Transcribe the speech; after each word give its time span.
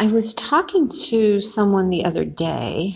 I 0.00 0.06
was 0.06 0.32
talking 0.32 0.88
to 1.08 1.42
someone 1.42 1.90
the 1.90 2.06
other 2.06 2.24
day, 2.24 2.94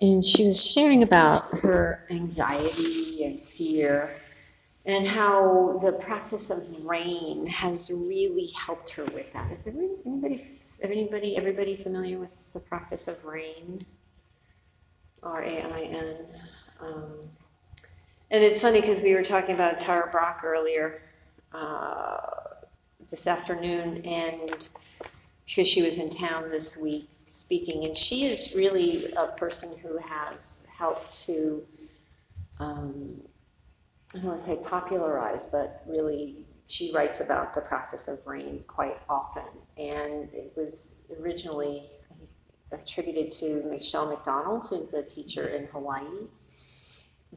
and 0.00 0.24
she 0.24 0.44
was 0.44 0.64
sharing 0.64 1.02
about 1.02 1.42
her 1.62 2.06
anxiety 2.08 3.24
and 3.24 3.42
fear, 3.42 4.10
and 4.86 5.04
how 5.04 5.80
the 5.82 5.94
practice 5.94 6.50
of 6.52 6.86
rain 6.86 7.48
has 7.48 7.90
really 7.92 8.48
helped 8.64 8.94
her 8.94 9.04
with 9.06 9.32
that. 9.32 9.50
Is 9.50 9.66
anybody, 9.66 10.40
anybody, 10.82 11.36
everybody 11.36 11.74
familiar 11.74 12.20
with 12.20 12.52
the 12.52 12.60
practice 12.60 13.08
of 13.08 13.24
rain? 13.24 13.84
R 15.24 15.42
A 15.42 15.62
I 15.62 15.80
N. 15.80 16.16
Um, 16.80 17.12
and 18.30 18.44
it's 18.44 18.62
funny 18.62 18.80
because 18.80 19.02
we 19.02 19.16
were 19.16 19.24
talking 19.24 19.56
about 19.56 19.78
Tara 19.78 20.08
Brach 20.12 20.44
earlier 20.44 21.02
uh, 21.52 22.20
this 23.10 23.26
afternoon, 23.26 24.02
and 24.04 24.68
because 25.50 25.68
she 25.68 25.82
was 25.82 25.98
in 25.98 26.08
town 26.08 26.48
this 26.48 26.78
week 26.80 27.08
speaking, 27.24 27.84
and 27.84 27.96
she 27.96 28.24
is 28.24 28.54
really 28.56 29.04
a 29.18 29.36
person 29.36 29.76
who 29.80 29.98
has 29.98 30.68
helped 30.78 31.24
to, 31.24 31.64
um, 32.60 33.20
I 34.14 34.18
don't 34.18 34.26
want 34.26 34.38
to 34.38 34.44
say 34.44 34.58
popularize, 34.64 35.46
but 35.46 35.82
really 35.86 36.36
she 36.68 36.92
writes 36.94 37.20
about 37.20 37.52
the 37.52 37.62
practice 37.62 38.06
of 38.06 38.24
rain 38.26 38.62
quite 38.68 38.98
often. 39.08 39.44
And 39.76 40.28
it 40.32 40.52
was 40.56 41.02
originally 41.20 41.90
attributed 42.70 43.32
to 43.32 43.64
Michelle 43.64 44.08
McDonald, 44.08 44.66
who's 44.70 44.94
a 44.94 45.04
teacher 45.04 45.48
in 45.48 45.66
Hawaii. 45.66 46.28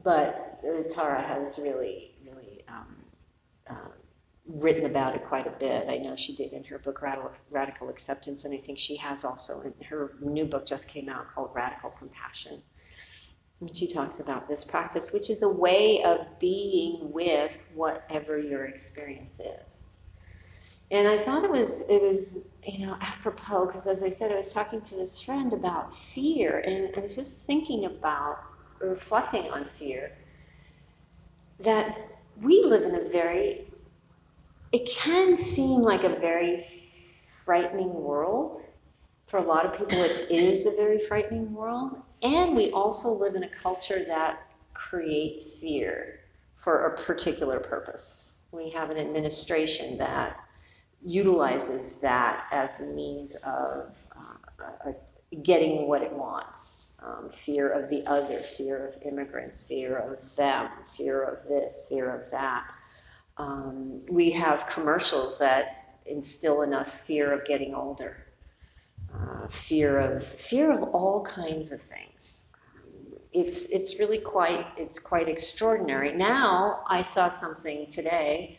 But 0.04 0.60
Tara 0.88 1.20
has 1.20 1.58
really, 1.60 2.12
really 2.24 2.64
um, 2.68 2.96
uh, 3.68 3.88
written 4.46 4.84
about 4.84 5.14
it 5.14 5.24
quite 5.24 5.46
a 5.46 5.50
bit. 5.50 5.88
I 5.88 5.96
know 5.96 6.16
she 6.16 6.34
did 6.34 6.52
in 6.52 6.64
her 6.64 6.78
book 6.78 7.02
Radical 7.50 7.88
Acceptance, 7.88 8.44
and 8.44 8.54
I 8.54 8.58
think 8.58 8.78
she 8.78 8.96
has 8.96 9.24
also 9.24 9.62
in 9.62 9.74
her 9.86 10.16
new 10.20 10.44
book 10.44 10.66
just 10.66 10.88
came 10.88 11.08
out 11.08 11.28
called 11.28 11.50
Radical 11.54 11.90
Compassion. 11.90 12.62
And 13.60 13.74
she 13.74 13.86
talks 13.86 14.20
about 14.20 14.46
this 14.46 14.64
practice, 14.64 15.12
which 15.12 15.30
is 15.30 15.42
a 15.42 15.48
way 15.48 16.02
of 16.02 16.26
being 16.38 17.12
with 17.12 17.66
whatever 17.74 18.38
your 18.38 18.66
experience 18.66 19.40
is. 19.40 19.88
And 20.90 21.08
I 21.08 21.18
thought 21.18 21.44
it 21.44 21.50
was 21.50 21.88
it 21.88 22.02
was 22.02 22.52
you 22.66 22.86
know 22.86 22.96
apropos 23.00 23.66
because 23.66 23.86
as 23.86 24.02
I 24.02 24.10
said, 24.10 24.30
I 24.30 24.36
was 24.36 24.52
talking 24.52 24.82
to 24.82 24.94
this 24.96 25.22
friend 25.22 25.52
about 25.54 25.94
fear, 25.94 26.62
and 26.66 26.92
I 26.94 27.00
was 27.00 27.16
just 27.16 27.46
thinking 27.46 27.86
about 27.86 28.44
reflecting 28.80 29.50
on 29.50 29.64
fear. 29.64 30.12
That 31.60 31.96
we 32.42 32.62
live 32.64 32.82
in 32.82 32.94
a 32.94 33.08
very 33.08 33.68
it 34.74 34.90
can 34.90 35.36
seem 35.36 35.82
like 35.82 36.02
a 36.02 36.08
very 36.08 36.58
frightening 37.44 37.94
world. 37.94 38.60
For 39.28 39.38
a 39.38 39.42
lot 39.42 39.64
of 39.64 39.78
people, 39.78 40.02
it 40.02 40.28
is 40.32 40.66
a 40.66 40.72
very 40.72 40.98
frightening 40.98 41.54
world. 41.54 42.02
And 42.22 42.56
we 42.56 42.72
also 42.72 43.10
live 43.10 43.36
in 43.36 43.44
a 43.44 43.48
culture 43.48 44.04
that 44.04 44.40
creates 44.72 45.60
fear 45.60 46.18
for 46.56 46.86
a 46.86 46.96
particular 46.96 47.60
purpose. 47.60 48.46
We 48.50 48.70
have 48.70 48.90
an 48.90 48.98
administration 48.98 49.96
that 49.98 50.40
utilizes 51.06 52.00
that 52.00 52.48
as 52.50 52.80
a 52.80 52.92
means 52.94 53.36
of 53.46 53.96
uh, 54.84 54.90
getting 55.42 55.86
what 55.86 56.02
it 56.02 56.12
wants 56.12 57.00
um, 57.04 57.30
fear 57.30 57.68
of 57.68 57.88
the 57.90 58.02
other, 58.06 58.40
fear 58.40 58.84
of 58.84 58.94
immigrants, 59.04 59.68
fear 59.68 59.98
of 59.98 60.18
them, 60.36 60.68
fear 60.84 61.22
of 61.22 61.44
this, 61.44 61.86
fear 61.88 62.12
of 62.12 62.28
that. 62.32 62.66
Um, 63.36 64.02
we 64.08 64.30
have 64.30 64.66
commercials 64.66 65.38
that 65.40 65.98
instill 66.06 66.62
in 66.62 66.72
us 66.72 67.06
fear 67.06 67.32
of 67.32 67.44
getting 67.44 67.74
older, 67.74 68.26
uh, 69.12 69.48
fear 69.48 69.98
of 69.98 70.24
fear 70.24 70.70
of 70.70 70.82
all 70.94 71.24
kinds 71.24 71.72
of 71.72 71.80
things. 71.80 72.52
It's 73.32 73.70
it's 73.70 73.98
really 73.98 74.18
quite 74.18 74.66
it's 74.76 74.98
quite 74.98 75.28
extraordinary. 75.28 76.12
Now 76.12 76.84
I 76.88 77.02
saw 77.02 77.28
something 77.28 77.88
today. 77.88 78.58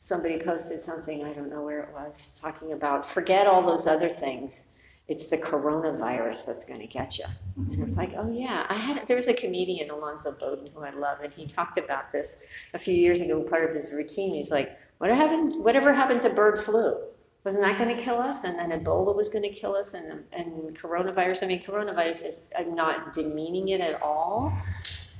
Somebody 0.00 0.38
posted 0.38 0.80
something 0.80 1.24
I 1.24 1.32
don't 1.32 1.50
know 1.50 1.62
where 1.62 1.80
it 1.80 1.92
was 1.92 2.38
talking 2.42 2.72
about 2.72 3.04
forget 3.04 3.46
all 3.46 3.62
those 3.62 3.86
other 3.86 4.08
things 4.08 4.85
it's 5.08 5.26
the 5.26 5.36
coronavirus 5.36 6.46
that's 6.46 6.64
going 6.64 6.80
to 6.80 6.86
get 6.86 7.18
you. 7.18 7.24
And 7.56 7.80
it's 7.80 7.96
like, 7.96 8.12
oh 8.16 8.30
yeah, 8.30 8.66
I 8.68 8.74
had 8.74 9.06
there 9.06 9.16
was 9.16 9.28
a 9.28 9.34
comedian 9.34 9.90
Alonzo 9.90 10.32
Bodden 10.32 10.70
who 10.74 10.82
I 10.82 10.90
love, 10.90 11.20
and 11.20 11.32
he 11.32 11.46
talked 11.46 11.78
about 11.78 12.10
this 12.10 12.68
a 12.74 12.78
few 12.78 12.94
years 12.94 13.20
ago. 13.20 13.42
Part 13.42 13.64
of 13.64 13.72
his 13.72 13.92
routine, 13.92 14.34
he's 14.34 14.50
like, 14.50 14.76
what 14.98 15.10
happened? 15.10 15.54
Whatever 15.62 15.92
happened 15.92 16.22
to 16.22 16.30
bird 16.30 16.58
flu? 16.58 16.98
Wasn't 17.44 17.62
that 17.62 17.78
going 17.78 17.96
to 17.96 18.02
kill 18.02 18.16
us? 18.16 18.42
And 18.42 18.58
then 18.58 18.82
Ebola 18.82 19.14
was 19.14 19.28
going 19.28 19.44
to 19.44 19.50
kill 19.50 19.76
us, 19.76 19.94
and 19.94 20.24
and 20.32 20.76
coronavirus. 20.76 21.44
I 21.44 21.46
mean, 21.46 21.60
coronavirus 21.60 22.26
is. 22.26 22.52
I'm 22.58 22.74
not 22.74 23.12
demeaning 23.12 23.68
it 23.68 23.80
at 23.80 24.02
all. 24.02 24.52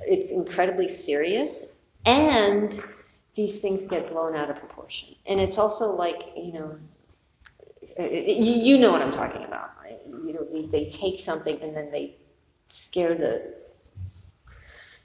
It's 0.01 0.31
incredibly 0.31 0.89
serious, 0.89 1.79
and 2.05 2.77
these 3.35 3.61
things 3.61 3.85
get 3.85 4.07
blown 4.07 4.35
out 4.35 4.49
of 4.49 4.57
proportion. 4.57 5.15
And 5.25 5.39
it's 5.39 5.57
also 5.57 5.95
like 5.95 6.23
you 6.35 6.51
know 6.51 6.77
you, 7.99 8.77
know 8.77 8.91
what 8.91 9.01
I'm 9.01 9.11
talking 9.11 9.43
about. 9.43 9.71
Right? 9.83 9.99
You 10.05 10.33
know, 10.33 10.45
they, 10.51 10.65
they 10.65 10.89
take 10.89 11.19
something 11.19 11.59
and 11.61 11.75
then 11.75 11.91
they 11.91 12.15
scare 12.67 13.15
the 13.15 13.53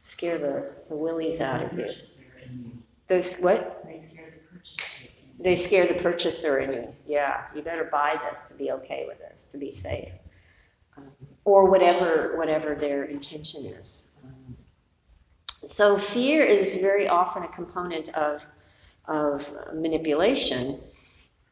scare 0.02 0.38
the, 0.38 0.70
the 0.88 0.96
willies 0.96 1.40
out 1.40 1.62
of 1.62 1.78
you. 1.78 1.88
Those 3.08 3.40
what? 3.40 3.84
They 3.86 3.96
scare 3.96 4.30
the 4.30 4.54
purchaser. 4.54 5.10
They 5.38 5.56
scare 5.56 5.86
the 5.86 5.94
purchaser 5.94 6.58
in 6.58 6.72
you. 6.72 6.94
Yeah, 7.06 7.44
you 7.54 7.62
better 7.62 7.84
buy 7.84 8.20
this 8.30 8.44
to 8.44 8.54
be 8.54 8.70
okay 8.72 9.04
with 9.08 9.18
this, 9.18 9.44
to 9.46 9.58
be 9.58 9.72
safe, 9.72 10.12
um, 10.96 11.04
or 11.44 11.68
whatever 11.68 12.36
whatever 12.36 12.74
their 12.74 13.04
intention 13.04 13.64
is. 13.66 14.20
Um, 14.24 14.56
so 15.66 15.96
fear 15.96 16.42
is 16.42 16.76
very 16.76 17.08
often 17.08 17.42
a 17.44 17.48
component 17.48 18.08
of 18.14 18.44
of 19.06 19.52
manipulation 19.74 20.80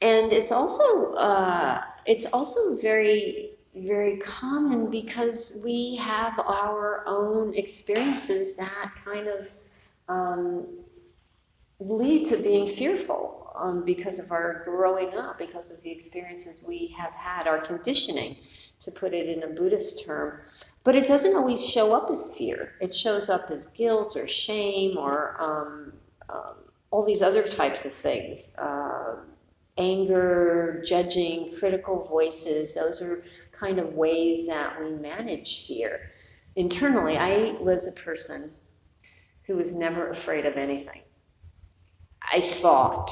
and 0.02 0.32
it's 0.32 0.52
also 0.52 1.14
uh, 1.14 1.82
it's 2.06 2.26
also 2.26 2.76
very 2.76 3.50
very 3.74 4.16
common 4.18 4.90
because 4.90 5.60
we 5.64 5.96
have 5.96 6.38
our 6.40 7.04
own 7.06 7.54
experiences 7.54 8.56
that 8.56 8.92
kind 9.04 9.28
of 9.28 9.50
um, 10.08 10.66
lead 11.78 12.26
to 12.26 12.36
being 12.36 12.66
fearful 12.66 13.52
um, 13.54 13.84
because 13.84 14.18
of 14.18 14.32
our 14.32 14.62
growing 14.64 15.14
up, 15.14 15.38
because 15.38 15.70
of 15.70 15.82
the 15.82 15.90
experiences 15.90 16.64
we 16.66 16.94
have 16.98 17.14
had, 17.14 17.46
our 17.46 17.58
conditioning, 17.58 18.36
to 18.80 18.90
put 18.90 19.12
it 19.12 19.28
in 19.28 19.42
a 19.44 19.48
Buddhist 19.48 20.04
term. 20.04 20.40
But 20.82 20.96
it 20.96 21.06
doesn't 21.06 21.36
always 21.36 21.64
show 21.66 21.94
up 21.94 22.10
as 22.10 22.36
fear. 22.36 22.74
It 22.80 22.92
shows 22.92 23.28
up 23.28 23.50
as 23.50 23.68
guilt 23.68 24.16
or 24.16 24.26
shame 24.26 24.96
or 24.96 25.40
um, 25.40 25.92
um 26.28 26.54
all 26.90 27.06
these 27.06 27.22
other 27.22 27.44
types 27.44 27.86
of 27.86 27.92
things. 27.92 28.56
Uh, 28.58 29.16
anger, 29.80 30.82
judging, 30.86 31.50
critical 31.58 32.04
voices. 32.06 32.74
Those 32.74 33.00
are 33.02 33.24
kind 33.52 33.78
of 33.78 33.94
ways 33.94 34.46
that 34.46 34.78
we 34.80 34.90
manage 34.90 35.66
fear. 35.66 36.10
Internally, 36.56 37.16
I 37.16 37.56
was 37.60 37.88
a 37.88 38.00
person 38.00 38.52
who 39.46 39.56
was 39.56 39.74
never 39.74 40.10
afraid 40.10 40.46
of 40.46 40.56
anything. 40.56 41.02
I 42.30 42.40
thought. 42.40 43.10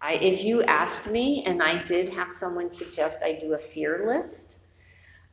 I, 0.00 0.14
if 0.14 0.44
you 0.44 0.62
asked 0.64 1.10
me, 1.10 1.42
and 1.44 1.62
I 1.62 1.82
did 1.82 2.08
have 2.10 2.30
someone 2.30 2.70
suggest 2.70 3.22
I 3.24 3.34
do 3.34 3.54
a 3.54 3.58
fear 3.58 4.06
list, 4.06 4.64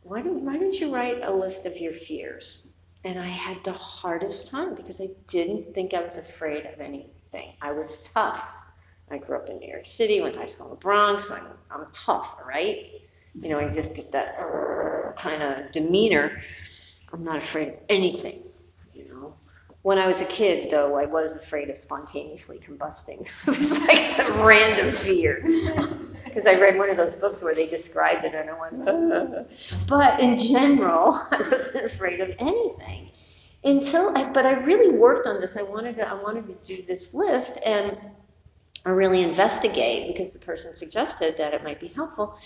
why 0.02 0.22
don't, 0.22 0.44
why 0.44 0.58
don't 0.58 0.80
you 0.80 0.94
write 0.94 1.24
a 1.24 1.32
list 1.32 1.66
of 1.66 1.78
your 1.78 1.94
fears? 1.94 2.74
And 3.04 3.20
I 3.20 3.28
had 3.28 3.64
the 3.64 3.74
hardest 3.74 4.50
time 4.50 4.74
because 4.74 5.00
I 5.00 5.14
didn't 5.28 5.74
think 5.76 5.94
I 5.94 6.02
was 6.02 6.18
afraid 6.18 6.66
of 6.66 6.80
anything. 6.80 7.54
I 7.62 7.72
was 7.72 8.10
tough. 8.10 8.65
I 9.10 9.18
grew 9.18 9.38
up 9.38 9.50
in 9.50 9.60
New 9.60 9.68
York 9.68 9.86
City, 9.86 10.22
went 10.22 10.34
to 10.34 10.40
high 10.40 10.46
school 10.48 10.68
in 10.68 10.72
the 10.72 10.78
Bronx. 10.78 11.32
I'm, 11.32 11.46
I'm 11.72 11.86
tough, 11.92 12.40
right? 12.46 12.88
You 13.40 13.50
know, 13.50 13.60
I 13.60 13.70
just 13.70 13.96
get 13.96 14.12
that 14.14 14.40
uh, 14.40 15.12
kind 15.14 15.44
of 15.44 15.72
demeanor. 15.72 16.40
I'm 17.14 17.24
not 17.24 17.38
afraid 17.38 17.68
of 17.70 17.76
anything, 17.90 18.40
you 18.94 19.08
know. 19.08 19.34
When 19.84 20.00
I 20.00 20.08
was 20.08 20.22
a 20.22 20.26
kid, 20.26 20.72
though, 20.72 20.98
I 20.98 21.06
was 21.06 21.36
afraid 21.36 21.70
of 21.70 21.78
spontaneously 21.78 22.58
combusting. 22.58 23.22
it 23.48 23.48
was 23.48 23.80
like 23.88 23.98
some 23.98 24.42
random 24.42 24.92
fear. 24.92 25.46
Because 26.26 26.48
I 26.48 26.60
read 26.60 26.78
one 26.78 26.90
of 26.90 26.98
those 26.98 27.16
books 27.16 27.42
where 27.42 27.56
they 27.56 27.66
described 27.66 28.26
it, 28.26 28.36
and 28.36 28.50
I 28.50 28.60
went, 28.60 29.48
but 29.88 30.20
in 30.20 30.36
general, 30.38 31.14
I 31.32 31.38
wasn't 31.50 31.86
afraid 31.86 32.20
of 32.20 32.36
anything 32.40 33.10
until 33.64 34.12
I, 34.18 34.30
but 34.30 34.46
I 34.46 34.62
really 34.64 34.98
worked 34.98 35.28
on 35.28 35.40
this. 35.40 35.56
I 35.56 35.64
wanted 35.64 35.96
to, 35.96 36.10
I 36.10 36.14
wanted 36.14 36.46
to 36.48 36.56
do 36.56 36.76
this 36.76 37.16
list, 37.16 37.62
and 37.66 37.98
or 38.86 38.96
really 38.96 39.24
investigate 39.24 40.08
because 40.08 40.34
the 40.34 40.46
person 40.46 40.74
suggested 40.76 41.36
that 41.38 41.54
it 41.54 41.64
might 41.64 41.80
be 41.80 41.88
helpful. 41.88 42.38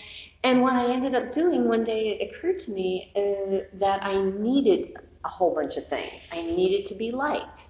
And 0.42 0.62
what 0.62 0.72
I 0.72 0.90
ended 0.90 1.14
up 1.14 1.32
doing 1.32 1.68
one 1.68 1.84
day, 1.84 2.08
it 2.08 2.30
occurred 2.30 2.58
to 2.60 2.72
me 2.72 3.12
uh, 3.14 3.64
that 3.74 4.02
I 4.02 4.22
needed 4.22 4.96
a 5.24 5.28
whole 5.28 5.54
bunch 5.54 5.76
of 5.76 5.86
things. 5.86 6.28
I 6.32 6.40
needed 6.42 6.86
to 6.86 6.94
be 6.94 7.12
liked, 7.12 7.68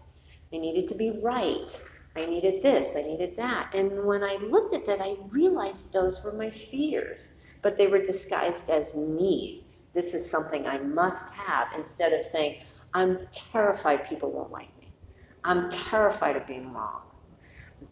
I 0.52 0.58
needed 0.58 0.86
to 0.88 0.94
be 0.94 1.18
right, 1.22 1.76
I 2.16 2.26
needed 2.26 2.62
this, 2.62 2.96
I 2.96 3.02
needed 3.02 3.36
that. 3.36 3.74
And 3.74 4.04
when 4.04 4.22
I 4.22 4.36
looked 4.36 4.72
at 4.72 4.86
that, 4.86 5.00
I 5.00 5.16
realized 5.30 5.92
those 5.92 6.24
were 6.24 6.32
my 6.32 6.50
fears, 6.50 7.52
but 7.62 7.76
they 7.76 7.88
were 7.88 8.02
disguised 8.02 8.70
as 8.70 8.96
needs. 8.96 9.88
This 9.94 10.14
is 10.14 10.30
something 10.30 10.66
I 10.66 10.78
must 10.78 11.34
have 11.36 11.68
instead 11.74 12.12
of 12.12 12.24
saying, 12.24 12.62
I'm 12.94 13.26
terrified 13.32 14.04
people 14.04 14.30
won't 14.30 14.52
like 14.52 14.76
me. 14.78 14.92
I'm 15.44 15.68
terrified 15.70 16.36
of 16.36 16.46
being 16.46 16.72
wrong. 16.72 17.09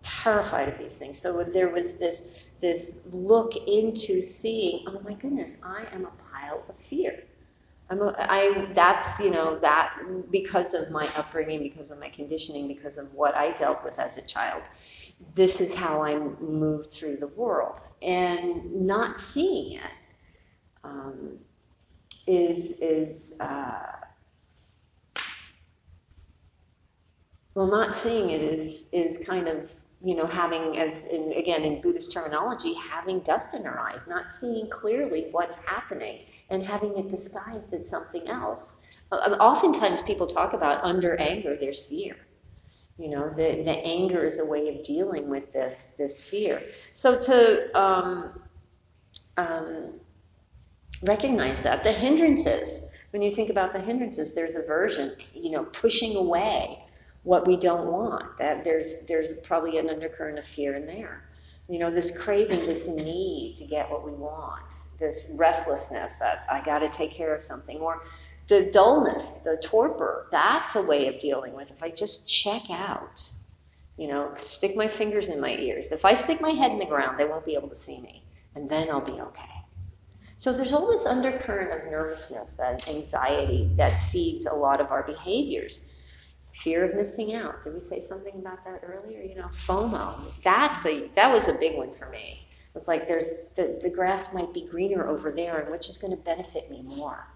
Terrified 0.02 0.69
of 0.69 0.79
these 0.79 0.99
things. 0.99 1.19
So 1.19 1.43
there 1.44 1.69
was 1.69 1.99
this, 1.99 2.52
this 2.61 3.08
look 3.12 3.55
into 3.67 4.20
seeing, 4.20 4.85
oh 4.87 5.00
my 5.00 5.14
goodness, 5.14 5.62
I 5.64 5.87
am 5.93 6.05
a 6.05 6.12
pile 6.31 6.62
of 6.69 6.76
fear. 6.76 7.25
I'm 7.90 8.02
a, 8.02 8.14
I, 8.19 8.69
that's, 8.73 9.19
you 9.19 9.31
know, 9.31 9.58
that 9.61 9.99
because 10.31 10.75
of 10.75 10.90
my 10.90 11.08
upbringing, 11.17 11.61
because 11.61 11.90
of 11.90 11.99
my 11.99 12.08
conditioning, 12.08 12.69
because 12.69 12.99
of 12.99 13.12
what 13.14 13.35
I 13.35 13.52
dealt 13.52 13.82
with 13.82 13.99
as 13.99 14.19
a 14.19 14.26
child, 14.26 14.62
this 15.35 15.61
is 15.61 15.75
how 15.75 16.02
I 16.02 16.19
moved 16.19 16.93
through 16.93 17.17
the 17.17 17.29
world. 17.29 17.81
And 18.02 18.87
not 18.87 19.17
seeing 19.17 19.79
it 19.79 19.90
um, 20.85 21.38
is 22.26 22.81
is, 22.82 23.38
uh, 23.40 23.98
well, 27.59 27.67
not 27.67 27.93
seeing 27.93 28.31
it 28.31 28.41
is, 28.41 28.89
is 28.93 29.27
kind 29.27 29.49
of 29.49 29.73
you 30.01 30.15
know, 30.15 30.27
having, 30.27 30.79
as 30.79 31.09
in, 31.09 31.33
again, 31.33 31.65
in 31.65 31.81
Buddhist 31.81 32.13
terminology, 32.13 32.73
having 32.73 33.19
dust 33.19 33.53
in 33.53 33.67
our 33.67 33.81
eyes, 33.81 34.07
not 34.07 34.31
seeing 34.31 34.71
clearly 34.71 35.27
what's 35.33 35.67
happening 35.67 36.21
and 36.51 36.63
having 36.63 36.97
it 36.97 37.09
disguised 37.09 37.75
as 37.75 37.91
something 37.91 38.29
else. 38.29 39.01
Oftentimes 39.11 40.05
people 40.05 40.29
talk 40.29 40.53
about 40.53 40.85
under 40.85 41.17
anger, 41.17 41.57
there's 41.57 41.89
fear. 41.89 42.15
You 42.97 43.09
know, 43.09 43.29
the, 43.31 43.63
the 43.65 43.77
anger 43.85 44.25
is 44.25 44.39
a 44.39 44.47
way 44.47 44.69
of 44.69 44.85
dealing 44.85 45.29
with 45.29 45.53
this, 45.53 45.97
this 45.99 46.31
fear. 46.31 46.63
So 46.93 47.19
to 47.19 47.77
um, 47.77 48.41
um, 49.37 49.95
recognize 51.03 51.65
that, 51.65 51.83
the 51.83 51.91
hindrances, 51.93 53.05
when 53.11 53.21
you 53.21 53.33
think 53.33 53.51
about 53.51 53.73
the 53.73 53.81
hindrances, 53.81 54.33
there's 54.33 54.55
aversion, 54.55 55.17
you 55.35 55.51
know, 55.51 55.65
pushing 55.65 56.15
away 56.15 56.79
what 57.23 57.47
we 57.47 57.56
don't 57.56 57.91
want. 57.91 58.37
That 58.38 58.65
there's 58.65 59.05
there's 59.06 59.37
probably 59.41 59.79
an 59.79 59.91
undercurrent 59.91 60.38
of 60.38 60.44
fear 60.44 60.75
in 60.75 60.87
there. 60.87 61.29
You 61.69 61.79
know, 61.79 61.91
this 61.91 62.25
craving, 62.25 62.61
this 62.61 62.88
need 62.88 63.56
to 63.56 63.65
get 63.67 63.91
what 63.91 64.05
we 64.05 64.12
want, 64.12 64.73
this 64.99 65.35
restlessness 65.38 66.19
that 66.19 66.47
I 66.50 66.65
got 66.65 66.79
to 66.79 66.88
take 66.88 67.12
care 67.12 67.35
of 67.35 67.43
something, 67.43 67.79
or 67.79 68.03
the 68.47 68.70
dullness, 68.73 69.44
the 69.44 69.61
torpor. 69.62 70.29
That's 70.31 70.76
a 70.76 70.82
way 70.82 71.09
of 71.09 71.19
dealing 71.19 71.55
with. 71.55 71.70
If 71.70 71.82
I 71.82 71.91
just 71.91 72.26
check 72.26 72.70
out, 72.70 73.29
you 73.99 74.09
know, 74.09 74.32
stick 74.37 74.76
my 74.76 74.87
fingers 74.87 75.29
in 75.29 75.41
my 75.41 75.56
ears. 75.59 75.93
If 75.93 76.06
I 76.06 76.14
stick 76.14 76.41
my 76.41 76.50
head 76.50 76.73
in 76.73 76.79
the 76.79 76.87
ground, 76.87 77.19
they 77.19 77.26
won't 77.26 77.44
be 77.44 77.55
able 77.55 77.69
to 77.69 77.75
see 77.75 78.00
me, 78.00 78.23
and 78.55 78.71
then 78.71 78.88
I'll 78.88 79.05
be 79.05 79.21
okay. 79.21 79.44
So 80.37 80.53
there's 80.53 80.73
all 80.73 80.87
this 80.87 81.05
undercurrent 81.05 81.73
of 81.73 81.91
nervousness 81.91 82.61
and 82.61 82.81
anxiety 82.88 83.69
that 83.75 84.00
feeds 84.00 84.47
a 84.47 84.55
lot 84.55 84.81
of 84.81 84.93
our 84.93 85.03
behaviors 85.03 86.08
fear 86.59 86.85
of 86.85 86.95
missing 86.95 87.35
out. 87.35 87.63
Did 87.63 87.75
we 87.75 87.81
say 87.81 88.01
something 88.01 88.35
about 88.35 88.65
that 88.65 88.81
earlier? 88.83 89.23
You 89.23 89.37
know, 89.37 89.47
FOMO. 89.47 90.33
That's 90.43 90.87
a 90.87 91.09
that 91.15 91.33
was 91.33 91.49
a 91.49 91.59
big 91.59 91.77
one 91.77 91.93
for 91.93 92.09
me. 92.11 92.47
It's 92.75 92.89
like 92.89 93.07
there's 93.07 93.51
the, 93.57 93.79
the 93.81 93.91
grass 93.91 94.35
might 94.35 94.53
be 94.53 94.67
greener 94.67 95.09
over 95.09 95.33
there, 95.33 95.59
and 95.61 95.71
which 95.71 95.89
is 95.89 95.99
going 95.99 96.17
to 96.17 96.23
benefit 96.23 96.71
me 96.71 96.83
more. 96.83 97.27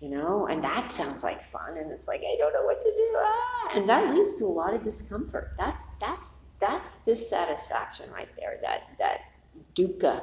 You 0.00 0.08
know, 0.08 0.46
and 0.46 0.64
that 0.64 0.90
sounds 0.90 1.22
like 1.22 1.40
fun, 1.42 1.76
and 1.76 1.92
it's 1.92 2.08
like 2.08 2.20
I 2.20 2.36
don't 2.38 2.52
know 2.52 2.64
what 2.64 2.80
to 2.80 2.90
do, 2.90 3.12
ah! 3.16 3.70
and 3.76 3.88
that 3.88 4.12
leads 4.12 4.34
to 4.36 4.44
a 4.44 4.46
lot 4.46 4.74
of 4.74 4.82
discomfort. 4.82 5.52
That's 5.56 5.94
that's 5.96 6.48
that's 6.58 7.02
dissatisfaction 7.04 8.10
right 8.10 8.30
there. 8.38 8.58
That 8.62 8.84
that 8.98 9.20
dukkha, 9.74 10.22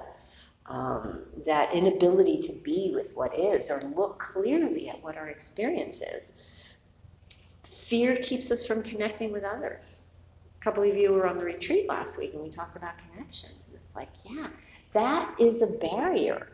um, 0.66 1.22
that 1.46 1.74
inability 1.74 2.40
to 2.40 2.54
be 2.64 2.92
with 2.94 3.14
what 3.16 3.38
is, 3.38 3.70
or 3.70 3.82
look 3.96 4.20
clearly 4.20 4.90
at 4.90 5.02
what 5.04 5.16
our 5.16 5.28
experience 5.28 6.02
is. 6.02 6.57
Fear 7.86 8.18
keeps 8.18 8.52
us 8.52 8.66
from 8.66 8.82
connecting 8.82 9.32
with 9.32 9.44
others. 9.44 10.04
A 10.60 10.64
couple 10.64 10.84
of 10.84 10.98
you 10.98 11.14
were 11.14 11.28
on 11.28 11.38
the 11.38 11.46
retreat 11.46 11.88
last 11.88 12.18
week 12.18 12.34
and 12.34 12.42
we 12.42 12.50
talked 12.50 12.76
about 12.76 12.96
connection. 12.98 13.52
It's 13.76 13.96
like, 13.96 14.10
yeah, 14.26 14.48
that 14.94 15.34
is 15.40 15.62
a 15.62 15.78
barrier. 15.78 16.50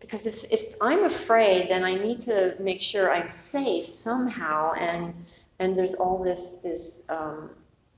Because 0.00 0.26
if, 0.26 0.50
if 0.50 0.74
I'm 0.80 1.04
afraid, 1.04 1.68
then 1.68 1.84
I 1.84 1.94
need 1.94 2.20
to 2.20 2.56
make 2.58 2.80
sure 2.80 3.12
I'm 3.12 3.28
safe 3.28 3.84
somehow, 3.84 4.72
and 4.72 5.14
and 5.58 5.76
there's 5.76 5.94
all 5.94 6.24
this 6.24 6.62
this 6.62 7.08
um, 7.10 7.50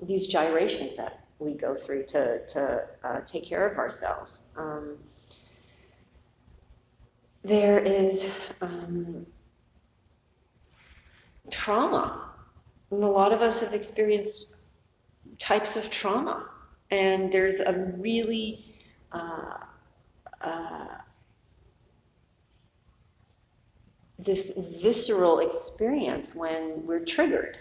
these 0.02 0.26
gyrations 0.26 0.96
that 0.96 1.24
we 1.38 1.54
go 1.54 1.76
through 1.76 2.02
to 2.06 2.44
to 2.46 2.84
uh, 3.04 3.20
take 3.20 3.44
care 3.44 3.64
of 3.64 3.78
ourselves. 3.78 4.48
Um, 4.56 4.98
there 7.44 7.78
is 7.78 8.52
um, 8.60 9.24
trauma 11.50 12.31
and 12.92 13.02
a 13.02 13.08
lot 13.08 13.32
of 13.32 13.40
us 13.40 13.60
have 13.60 13.72
experienced 13.72 14.68
types 15.38 15.76
of 15.76 15.90
trauma. 15.90 16.46
And 16.90 17.32
there's 17.32 17.58
a 17.60 17.94
really 17.96 18.58
uh, 19.12 19.56
uh, 20.42 20.86
this 24.18 24.78
visceral 24.82 25.40
experience 25.40 26.36
when 26.36 26.86
we're 26.86 27.04
triggered. 27.04 27.58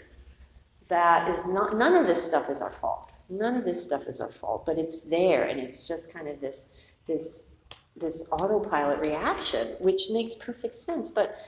That 0.90 1.34
is 1.34 1.48
not, 1.48 1.78
none 1.78 1.96
of 1.96 2.08
this 2.08 2.22
stuff 2.22 2.50
is 2.50 2.62
our 2.62 2.70
fault. 2.70 3.14
None 3.30 3.56
of 3.56 3.64
this 3.64 3.82
stuff 3.82 4.08
is 4.08 4.20
our 4.20 4.28
fault, 4.28 4.66
but 4.66 4.78
it's 4.78 5.10
there 5.10 5.46
and 5.46 5.62
it's 5.62 5.88
just 5.88 6.14
kind 6.14 6.28
of 6.28 6.42
this, 6.42 6.98
this, 7.08 7.56
this 7.96 8.30
autopilot 8.34 9.00
reaction, 9.00 9.66
which 9.80 10.10
makes 10.12 10.36
perfect 10.36 10.76
sense. 10.76 11.10
But 11.10 11.40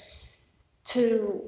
to 0.85 1.41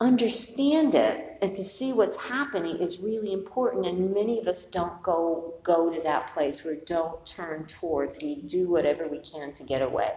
understand 0.00 0.94
it 0.94 1.38
and 1.40 1.54
to 1.54 1.64
see 1.64 1.92
what's 1.92 2.28
happening 2.28 2.76
is 2.76 3.00
really 3.00 3.32
important 3.32 3.86
and 3.86 4.12
many 4.12 4.38
of 4.38 4.46
us 4.46 4.66
don't 4.66 5.02
go 5.02 5.54
go 5.62 5.90
to 5.90 6.00
that 6.02 6.26
place 6.26 6.64
we 6.64 6.76
don't 6.84 7.24
turn 7.24 7.64
towards 7.64 8.18
we 8.20 8.36
do 8.42 8.70
whatever 8.70 9.08
we 9.08 9.18
can 9.20 9.52
to 9.54 9.64
get 9.64 9.80
away. 9.80 10.12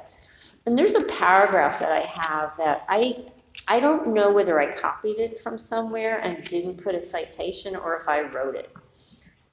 And 0.66 0.78
there's 0.78 0.96
a 0.96 1.04
paragraph 1.06 1.80
that 1.80 1.94
i 1.94 2.02
have 2.02 2.58
that 2.58 2.84
i 2.90 3.26
i 3.70 3.80
don't 3.80 4.14
know 4.14 4.34
whether 4.34 4.60
i 4.60 4.70
copied 4.70 5.18
it 5.18 5.40
from 5.40 5.58
somewhere 5.58 6.20
and 6.26 6.38
didn't 6.48 6.84
put 6.84 6.94
a 6.94 7.02
citation 7.02 7.76
or 7.78 7.96
if 7.96 8.10
i 8.10 8.22
wrote 8.22 8.56
it. 8.56 8.76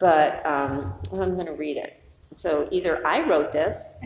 But 0.01 0.45
um, 0.45 0.93
i'm 1.13 1.31
going 1.31 1.47
to 1.47 1.53
read 1.53 1.77
it. 1.77 2.03
So 2.35 2.69
either 2.73 3.07
i 3.07 3.25
wrote 3.29 3.53
this 3.53 4.03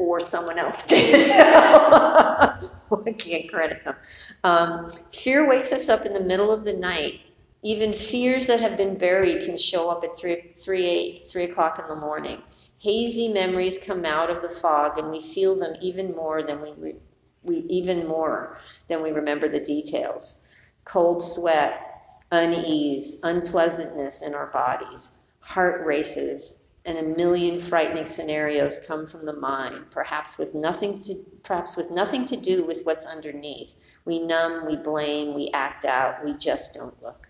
or 0.00 0.18
someone 0.18 0.58
else 0.58 0.86
did. 0.86 1.30
I 3.06 3.12
can't 3.12 3.50
credit 3.50 3.84
them. 3.84 3.96
Um, 4.44 4.90
fear 5.12 5.48
wakes 5.48 5.72
us 5.72 5.88
up 5.88 6.06
in 6.06 6.12
the 6.12 6.20
middle 6.20 6.50
of 6.52 6.64
the 6.64 6.72
night. 6.72 7.20
Even 7.62 7.92
fears 7.92 8.46
that 8.46 8.60
have 8.60 8.76
been 8.76 8.96
buried 8.96 9.44
can 9.44 9.56
show 9.56 9.90
up 9.90 10.02
at 10.02 10.16
3, 10.16 10.52
3, 10.56 10.86
8, 10.86 11.28
3 11.28 11.44
o'clock 11.44 11.78
in 11.78 11.88
the 11.88 11.96
morning. 11.96 12.42
Hazy 12.78 13.28
memories 13.28 13.78
come 13.78 14.06
out 14.06 14.30
of 14.30 14.40
the 14.40 14.48
fog, 14.48 14.98
and 14.98 15.10
we 15.10 15.20
feel 15.20 15.54
them 15.54 15.76
even 15.82 16.16
more 16.16 16.42
than 16.42 16.62
we, 16.62 16.72
we, 16.72 16.94
we 17.42 17.56
even 17.68 18.06
more 18.06 18.56
than 18.88 19.02
we 19.02 19.10
remember 19.10 19.48
the 19.48 19.60
details. 19.60 20.72
Cold 20.84 21.22
sweat, 21.22 22.22
unease, 22.32 23.20
unpleasantness 23.22 24.22
in 24.22 24.34
our 24.34 24.46
bodies, 24.46 25.26
heart 25.40 25.84
races, 25.84 26.59
and 26.86 26.96
a 26.96 27.02
million 27.02 27.58
frightening 27.58 28.06
scenarios 28.06 28.84
come 28.86 29.06
from 29.06 29.22
the 29.22 29.36
mind, 29.36 29.90
perhaps 29.90 30.38
with 30.38 30.54
nothing 30.54 31.00
to 31.00 31.14
perhaps 31.42 31.76
with 31.76 31.90
nothing 31.90 32.24
to 32.24 32.36
do 32.36 32.64
with 32.64 32.82
what's 32.84 33.06
underneath. 33.06 33.98
We 34.04 34.18
numb, 34.18 34.66
we 34.66 34.76
blame, 34.76 35.34
we 35.34 35.50
act 35.52 35.84
out, 35.84 36.24
we 36.24 36.34
just 36.34 36.74
don't 36.74 37.00
look. 37.02 37.28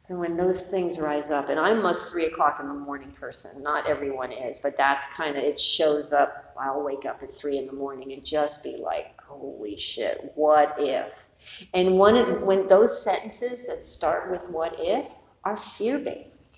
So 0.00 0.18
when 0.18 0.38
those 0.38 0.70
things 0.70 0.98
rise 0.98 1.30
up, 1.30 1.50
and 1.50 1.60
I'm 1.60 1.84
a 1.84 1.92
three 1.92 2.24
o'clock 2.24 2.60
in 2.60 2.68
the 2.68 2.74
morning 2.74 3.10
person, 3.10 3.62
not 3.62 3.86
everyone 3.86 4.32
is, 4.32 4.58
but 4.58 4.74
that's 4.74 5.14
kind 5.14 5.36
of 5.36 5.44
it 5.44 5.58
shows 5.58 6.14
up. 6.14 6.54
I'll 6.58 6.82
wake 6.82 7.04
up 7.04 7.22
at 7.22 7.30
three 7.30 7.58
in 7.58 7.66
the 7.66 7.74
morning 7.74 8.12
and 8.14 8.24
just 8.24 8.64
be 8.64 8.78
like, 8.78 9.20
"Holy 9.20 9.76
shit, 9.76 10.32
what 10.34 10.74
if?" 10.78 11.66
And 11.74 11.98
one 11.98 12.46
when 12.46 12.66
those 12.66 13.04
sentences 13.04 13.66
that 13.66 13.84
start 13.84 14.30
with 14.30 14.48
"what 14.48 14.76
if" 14.78 15.12
are 15.44 15.56
fear 15.56 15.98
based 15.98 16.57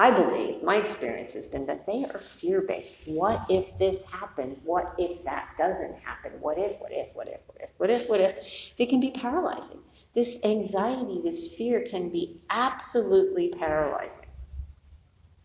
I 0.00 0.10
believe, 0.10 0.62
my 0.62 0.76
experience 0.76 1.34
has 1.34 1.46
been 1.46 1.66
that 1.66 1.84
they 1.84 2.06
are 2.06 2.18
fear 2.18 2.62
based. 2.62 3.06
What 3.06 3.44
if 3.50 3.76
this 3.76 4.10
happens? 4.10 4.60
What 4.64 4.94
if 4.96 5.22
that 5.24 5.50
doesn't 5.58 5.94
happen? 5.98 6.32
What 6.40 6.56
if, 6.56 6.80
what 6.80 6.90
if, 6.90 7.14
what 7.14 7.28
if, 7.28 7.42
what 7.46 7.60
if, 7.60 7.74
what 7.76 7.90
if, 7.90 8.08
what 8.08 8.18
if? 8.18 8.74
They 8.78 8.86
can 8.86 8.98
be 8.98 9.10
paralyzing. 9.10 9.80
This 10.14 10.42
anxiety, 10.42 11.20
this 11.22 11.54
fear 11.54 11.82
can 11.82 12.08
be 12.08 12.40
absolutely 12.48 13.50
paralyzing. 13.50 14.24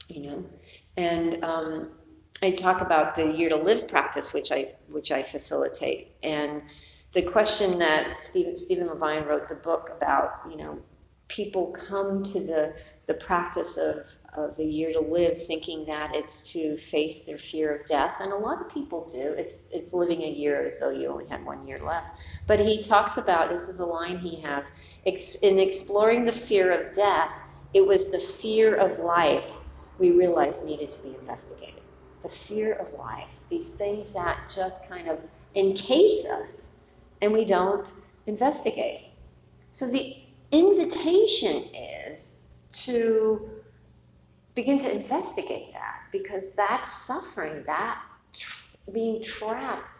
You 0.07 0.21
know? 0.21 0.45
And 0.95 1.43
um, 1.43 1.91
I 2.41 2.51
talk 2.51 2.79
about 2.79 3.13
the 3.13 3.33
year 3.33 3.50
to 3.50 3.57
live 3.57 3.89
practice, 3.89 4.33
which 4.33 4.53
I, 4.53 4.67
which 4.88 5.12
I 5.12 5.21
facilitate. 5.21 6.15
And 6.24 6.62
the 7.12 7.24
question 7.24 7.77
that 7.79 8.15
Stephen, 8.15 8.55
Stephen 8.55 8.88
Levine 8.88 9.25
wrote 9.25 9.50
the 9.50 9.55
book 9.55 9.89
about, 9.93 10.50
you 10.50 10.55
know, 10.55 10.79
people 11.27 11.74
come 11.74 12.24
to 12.24 12.39
the, 12.39 12.74
the 13.07 13.15
practice 13.15 13.77
of, 13.77 14.07
of 14.38 14.56
the 14.58 14.65
year 14.65 14.94
to 14.94 15.00
live 15.00 15.38
thinking 15.38 15.86
that 15.86 16.15
it's 16.15 16.54
to 16.54 16.75
face 16.75 17.24
their 17.24 17.38
fear 17.38 17.75
of 17.75 17.86
death. 17.86 18.18
And 18.22 18.32
a 18.32 18.38
lot 18.38 18.62
of 18.62 18.70
people 18.70 19.08
do. 19.12 19.34
It's, 19.38 19.70
it's 19.72 19.94
living 19.94 20.24
a 20.24 20.30
year 20.30 20.65
as 20.65 20.80
though 20.80 20.92
you 20.92 21.08
only 21.08 21.27
had 21.27 21.46
one 21.46 21.68
year 21.68 21.80
left. 21.84 22.42
But 22.48 22.60
he 22.60 22.82
talks 22.82 23.18
about 23.18 23.50
this 23.50 23.70
is 23.70 23.80
a 23.80 23.86
line 23.86 24.18
he 24.20 24.42
has 24.42 25.00
in 25.42 25.60
exploring 25.60 26.25
the 26.25 26.32
fear 26.32 26.72
of 26.72 26.94
death, 26.94 27.65
it 27.74 27.86
was 27.86 28.12
the 28.12 28.20
fear 28.20 28.75
of 28.75 29.00
life 29.00 29.58
we 29.98 30.12
realized 30.12 30.65
needed 30.65 30.92
to 30.92 31.04
be 31.04 31.15
investigated. 31.15 31.82
The 32.22 32.30
fear 32.30 32.74
of 32.74 32.92
life, 32.94 33.46
these 33.50 33.74
things 33.74 34.13
that 34.13 34.51
just 34.54 34.89
kind 34.89 35.08
of 35.08 35.20
encase 35.56 36.27
us 36.27 36.82
and 37.22 37.32
we 37.32 37.46
don't 37.46 37.88
investigate. 38.27 39.01
So 39.72 39.89
the 39.89 40.15
invitation 40.51 41.63
is 41.74 42.46
to 42.86 43.50
begin 44.55 44.77
to 44.79 44.91
investigate 44.91 45.71
that 45.74 46.00
because 46.12 46.55
that 46.55 46.88
suffering, 46.88 47.63
that 47.65 48.01
tr- 48.33 48.77
being 48.91 49.21
trapped 49.21 49.91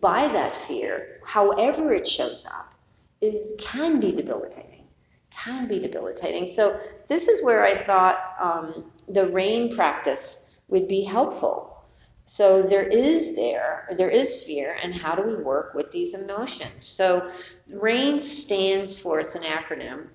by 0.00 0.28
that 0.28 0.54
fear, 0.54 1.20
however 1.24 1.92
it 1.92 2.06
shows 2.06 2.46
up, 2.46 2.74
is 3.20 3.56
can 3.60 4.00
be 4.00 4.12
debilitating. 4.12 4.84
Can 5.30 5.68
be 5.68 5.78
debilitating. 5.78 6.46
So 6.46 6.78
this 7.08 7.28
is 7.28 7.44
where 7.44 7.64
I 7.64 7.74
thought 7.74 8.18
um, 8.40 8.92
the 9.08 9.26
rain 9.26 9.74
practice 9.74 10.62
would 10.68 10.88
be 10.88 11.02
helpful. 11.04 11.84
So 12.26 12.62
there 12.62 12.84
is 12.86 13.34
there, 13.34 13.88
there 13.96 14.08
is 14.08 14.44
fear, 14.44 14.76
and 14.82 14.94
how 14.94 15.16
do 15.16 15.22
we 15.22 15.42
work 15.42 15.74
with 15.74 15.90
these 15.90 16.14
emotions? 16.14 16.86
So 16.86 17.30
RAIN 17.72 18.20
stands 18.20 18.98
for, 18.98 19.18
it's 19.18 19.34
an 19.34 19.42
acronym, 19.42 20.06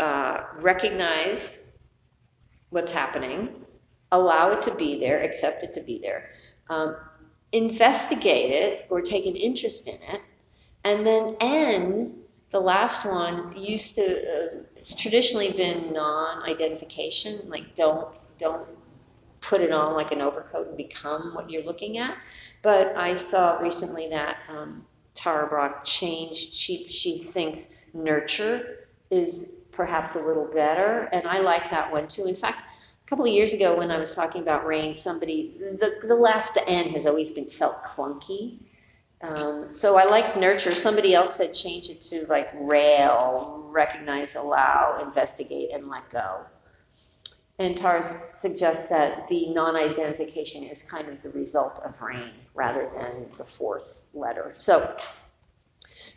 uh, 0.00 0.42
recognize 0.56 1.65
what's 2.76 2.92
happening, 2.92 3.48
allow 4.12 4.50
it 4.50 4.60
to 4.62 4.74
be 4.76 5.00
there, 5.00 5.22
accept 5.22 5.62
it 5.62 5.72
to 5.72 5.80
be 5.80 5.98
there, 5.98 6.30
um, 6.68 6.94
investigate 7.52 8.50
it 8.52 8.86
or 8.90 9.00
take 9.00 9.24
an 9.24 9.34
interest 9.34 9.88
in 9.88 9.98
it, 10.14 10.20
and 10.84 11.06
then 11.06 11.36
N, 11.40 12.18
the 12.50 12.60
last 12.60 13.06
one, 13.06 13.52
used 13.56 13.94
to, 13.94 14.02
uh, 14.04 14.62
it's 14.76 14.94
traditionally 14.94 15.52
been 15.52 15.92
non-identification, 15.94 17.48
like 17.48 17.74
don't, 17.74 18.14
don't 18.36 18.68
put 19.40 19.62
it 19.62 19.72
on 19.72 19.94
like 19.94 20.12
an 20.12 20.20
overcoat 20.20 20.68
and 20.68 20.76
become 20.76 21.34
what 21.34 21.50
you're 21.50 21.64
looking 21.64 21.96
at. 21.96 22.16
But 22.62 22.94
I 22.96 23.14
saw 23.14 23.58
recently 23.58 24.08
that 24.10 24.36
um, 24.50 24.84
Tara 25.14 25.48
Brach 25.48 25.84
changed. 25.84 26.52
She 26.52 26.84
she 26.84 27.16
thinks 27.16 27.86
nurture 27.94 28.88
is 29.10 29.65
perhaps 29.76 30.16
a 30.16 30.20
little 30.20 30.46
better, 30.46 31.08
and 31.12 31.26
I 31.26 31.38
like 31.38 31.68
that 31.70 31.90
one 31.92 32.08
too. 32.08 32.26
In 32.26 32.34
fact, 32.34 32.62
a 32.62 33.08
couple 33.08 33.24
of 33.24 33.30
years 33.30 33.54
ago 33.54 33.76
when 33.76 33.90
I 33.90 33.98
was 33.98 34.14
talking 34.14 34.42
about 34.42 34.66
rain, 34.66 34.94
somebody 34.94 35.54
the 35.58 36.00
the 36.06 36.14
last 36.14 36.58
N 36.66 36.88
has 36.88 37.06
always 37.06 37.30
been 37.30 37.48
felt 37.48 37.82
clunky. 37.84 38.58
Um, 39.22 39.72
so 39.72 39.96
I 39.96 40.04
like 40.04 40.36
nurture. 40.36 40.74
Somebody 40.74 41.14
else 41.14 41.36
said 41.36 41.52
change 41.52 41.88
it 41.88 42.00
to 42.10 42.26
like 42.28 42.50
rail, 42.54 43.66
recognize, 43.70 44.36
allow, 44.36 44.98
investigate, 45.00 45.70
and 45.72 45.86
let 45.86 46.08
go. 46.10 46.44
And 47.58 47.76
Tara 47.76 48.02
suggests 48.02 48.88
that 48.90 49.28
the 49.28 49.48
non 49.48 49.76
identification 49.76 50.64
is 50.64 50.82
kind 50.82 51.08
of 51.08 51.22
the 51.22 51.30
result 51.30 51.80
of 51.84 52.00
rain 52.00 52.30
rather 52.54 52.88
than 52.94 53.26
the 53.38 53.44
fourth 53.44 54.10
letter. 54.12 54.52
So, 54.54 54.94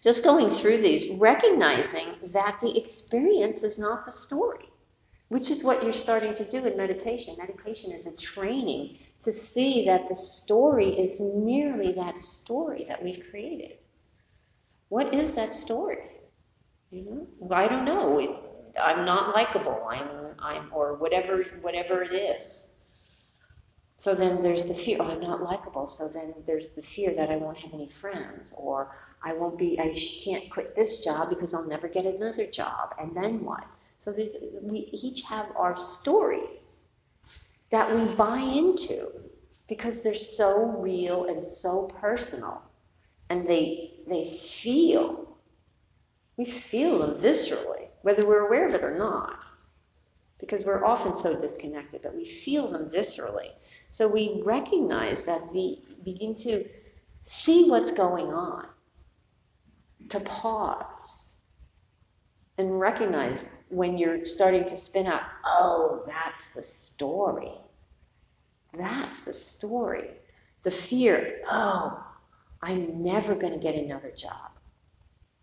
just 0.01 0.23
going 0.23 0.49
through 0.49 0.77
these, 0.77 1.09
recognizing 1.19 2.07
that 2.33 2.59
the 2.61 2.77
experience 2.77 3.63
is 3.63 3.79
not 3.79 4.05
the 4.05 4.11
story, 4.11 4.69
which 5.27 5.51
is 5.51 5.63
what 5.63 5.83
you're 5.83 5.91
starting 5.91 6.33
to 6.35 6.45
do 6.45 6.65
in 6.65 6.77
meditation. 6.77 7.35
Meditation 7.37 7.91
is 7.91 8.07
a 8.07 8.17
training 8.17 8.97
to 9.21 9.31
see 9.31 9.85
that 9.85 10.07
the 10.07 10.15
story 10.15 10.87
is 10.87 11.21
merely 11.35 11.91
that 11.93 12.19
story 12.19 12.85
that 12.87 13.03
we've 13.03 13.29
created. 13.29 13.77
What 14.87 15.13
is 15.13 15.35
that 15.35 15.53
story? 15.53 16.09
You 16.89 17.27
know, 17.39 17.55
I 17.55 17.67
don't 17.67 17.85
know. 17.85 18.19
It, 18.19 18.39
I'm 18.81 19.05
not 19.05 19.35
likable. 19.35 19.87
I'm 19.89 20.07
I'm 20.39 20.69
or 20.71 20.95
whatever 20.95 21.43
whatever 21.61 22.03
it 22.03 22.13
is. 22.13 22.75
So 23.99 24.15
then 24.15 24.39
there's 24.39 24.63
the 24.63 24.73
fear, 24.73 24.95
oh, 25.01 25.07
I'm 25.07 25.19
not 25.19 25.43
likable. 25.43 25.85
So 25.85 26.07
then 26.07 26.33
there's 26.47 26.73
the 26.73 26.81
fear 26.81 27.13
that 27.15 27.29
I 27.29 27.35
won't 27.35 27.57
have 27.57 27.73
any 27.73 27.89
friends, 27.89 28.53
or 28.57 28.95
I 29.21 29.33
won't 29.33 29.57
be, 29.57 29.77
I 29.77 29.93
can't 30.23 30.49
quit 30.49 30.73
this 30.73 31.03
job 31.03 31.27
because 31.27 31.53
I'll 31.53 31.67
never 31.67 31.89
get 31.89 32.05
another 32.05 32.47
job. 32.47 32.95
And 32.97 33.13
then 33.13 33.43
what? 33.43 33.65
So 33.97 34.13
we 34.61 34.89
each 34.93 35.23
have 35.23 35.51
our 35.57 35.75
stories 35.75 36.85
that 37.71 37.93
we 37.93 38.05
buy 38.15 38.37
into 38.37 39.11
because 39.67 40.01
they're 40.01 40.13
so 40.13 40.69
real 40.79 41.25
and 41.25 41.43
so 41.43 41.87
personal, 41.99 42.61
and 43.29 43.49
they 43.49 43.95
they 44.07 44.23
feel. 44.23 45.27
We 46.37 46.45
feel 46.45 46.99
them 46.99 47.15
viscerally, 47.15 47.89
whether 48.03 48.25
we're 48.25 48.47
aware 48.47 48.65
of 48.65 48.73
it 48.73 48.81
or 48.81 48.97
not 48.97 49.43
because 50.39 50.65
we're 50.65 50.86
often 50.86 51.13
so 51.13 51.39
disconnected, 51.39 52.01
but 52.01 52.15
we 52.15 52.25
feel 52.25 52.67
them 52.67 52.89
viscerally. 52.89 53.50
So 53.89 54.08
we 54.08 54.41
recognize 54.46 55.25
that 55.25 55.53
we 55.53 55.84
begin 56.03 56.34
to 56.36 56.63
see 57.22 57.69
what's 57.69 57.91
going 57.91 58.27
on, 58.27 58.67
to 60.10 60.19
pause 60.22 61.41
and 62.58 62.79
recognize 62.79 63.62
when 63.69 63.98
you're 63.98 64.24
starting 64.25 64.65
to 64.65 64.75
spin 64.75 65.08
out, 65.08 65.24
oh, 65.46 66.03
that's 66.08 66.55
the 66.55 66.62
story. 66.62 67.53
That's 68.77 69.25
the 69.25 69.34
story. 69.34 70.12
The 70.63 70.72
fear, 70.72 71.41
oh, 71.50 72.05
I'm 72.62 73.01
never 73.01 73.36
going 73.36 73.53
to 73.53 73.60
get 73.60 73.75
another 73.75 74.12
job. 74.12 74.51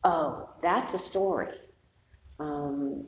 Oh, 0.04 0.50
that's 0.60 0.94
a 0.94 0.98
story. 0.98 1.54
Um, 2.38 3.06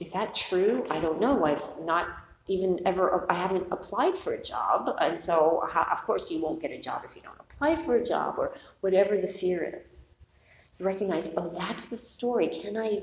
is 0.00 0.12
that 0.12 0.34
true? 0.34 0.84
I 0.90 1.00
don't 1.00 1.20
know. 1.20 1.44
I've 1.44 1.64
not 1.82 2.08
even 2.46 2.78
ever, 2.84 3.30
I 3.30 3.34
haven't 3.34 3.66
applied 3.70 4.16
for 4.18 4.34
a 4.34 4.42
job. 4.42 4.90
And 5.00 5.20
so, 5.20 5.66
of 5.74 6.02
course, 6.04 6.30
you 6.30 6.42
won't 6.42 6.60
get 6.60 6.70
a 6.70 6.78
job 6.78 7.02
if 7.04 7.16
you 7.16 7.22
don't 7.22 7.40
apply 7.40 7.76
for 7.76 7.96
a 7.96 8.04
job 8.04 8.34
or 8.38 8.54
whatever 8.80 9.16
the 9.16 9.26
fear 9.26 9.64
is. 9.80 10.10
To 10.74 10.84
recognize, 10.84 11.32
oh, 11.36 11.52
that's 11.56 11.88
the 11.88 11.96
story. 11.96 12.48
Can 12.48 12.76
I 12.76 13.02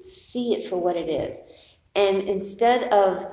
see 0.00 0.54
it 0.54 0.64
for 0.66 0.78
what 0.78 0.96
it 0.96 1.08
is? 1.08 1.76
And 1.94 2.22
instead 2.22 2.92
of 2.92 3.24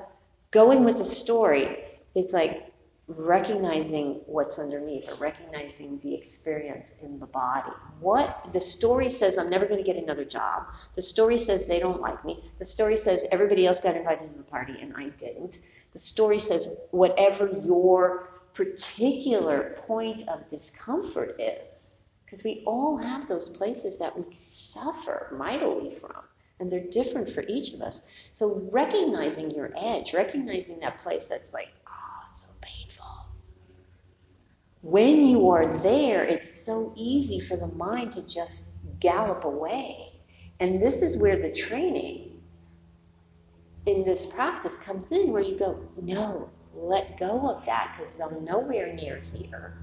going 0.51 0.83
with 0.83 0.97
the 0.97 1.05
story, 1.05 1.77
it's 2.13 2.33
like, 2.33 2.70
recognizing 3.19 4.21
what's 4.25 4.59
underneath 4.59 5.09
or 5.09 5.15
recognizing 5.23 5.99
the 5.99 6.13
experience 6.13 7.03
in 7.03 7.19
the 7.19 7.25
body. 7.25 7.71
What 7.99 8.47
the 8.53 8.61
story 8.61 9.09
says, 9.09 9.37
I'm 9.37 9.49
never 9.49 9.65
going 9.65 9.83
to 9.83 9.83
get 9.83 10.01
another 10.01 10.25
job. 10.25 10.73
The 10.95 11.01
story 11.01 11.37
says 11.37 11.67
they 11.67 11.79
don't 11.79 12.01
like 12.01 12.23
me. 12.25 12.43
The 12.59 12.65
story 12.65 12.95
says 12.95 13.27
everybody 13.31 13.65
else 13.65 13.79
got 13.79 13.95
invited 13.95 14.31
to 14.31 14.37
the 14.37 14.43
party 14.43 14.77
and 14.81 14.93
I 14.95 15.09
didn't. 15.09 15.59
The 15.93 15.99
story 15.99 16.39
says 16.39 16.87
whatever 16.91 17.49
your 17.63 18.29
particular 18.53 19.75
point 19.77 20.27
of 20.27 20.47
discomfort 20.47 21.39
is, 21.39 22.03
because 22.25 22.43
we 22.43 22.63
all 22.65 22.97
have 22.97 23.27
those 23.27 23.49
places 23.49 23.99
that 23.99 24.17
we 24.17 24.25
suffer 24.33 25.33
mightily 25.37 25.89
from. 25.89 26.23
And 26.59 26.71
they're 26.71 26.87
different 26.91 27.27
for 27.27 27.43
each 27.47 27.73
of 27.73 27.81
us. 27.81 28.29
So 28.31 28.69
recognizing 28.71 29.49
your 29.49 29.71
edge, 29.75 30.13
recognizing 30.13 30.79
that 30.81 30.97
place 30.97 31.27
that's 31.27 31.55
like, 31.55 31.73
oh, 31.87 32.23
so 32.27 32.53
when 34.81 35.25
you 35.25 35.49
are 35.49 35.77
there, 35.79 36.23
it's 36.23 36.65
so 36.65 36.93
easy 36.95 37.39
for 37.39 37.55
the 37.55 37.67
mind 37.67 38.13
to 38.13 38.25
just 38.25 38.79
gallop 38.99 39.43
away. 39.43 40.13
And 40.59 40.81
this 40.81 41.01
is 41.01 41.21
where 41.21 41.37
the 41.39 41.51
training 41.51 42.41
in 43.85 44.03
this 44.05 44.25
practice 44.25 44.77
comes 44.77 45.11
in, 45.11 45.31
where 45.31 45.41
you 45.41 45.57
go, 45.57 45.87
no, 46.01 46.49
let 46.75 47.17
go 47.17 47.49
of 47.49 47.65
that 47.65 47.93
because 47.93 48.19
I'm 48.19 48.43
nowhere 48.43 48.93
near 48.93 49.17
here. 49.17 49.77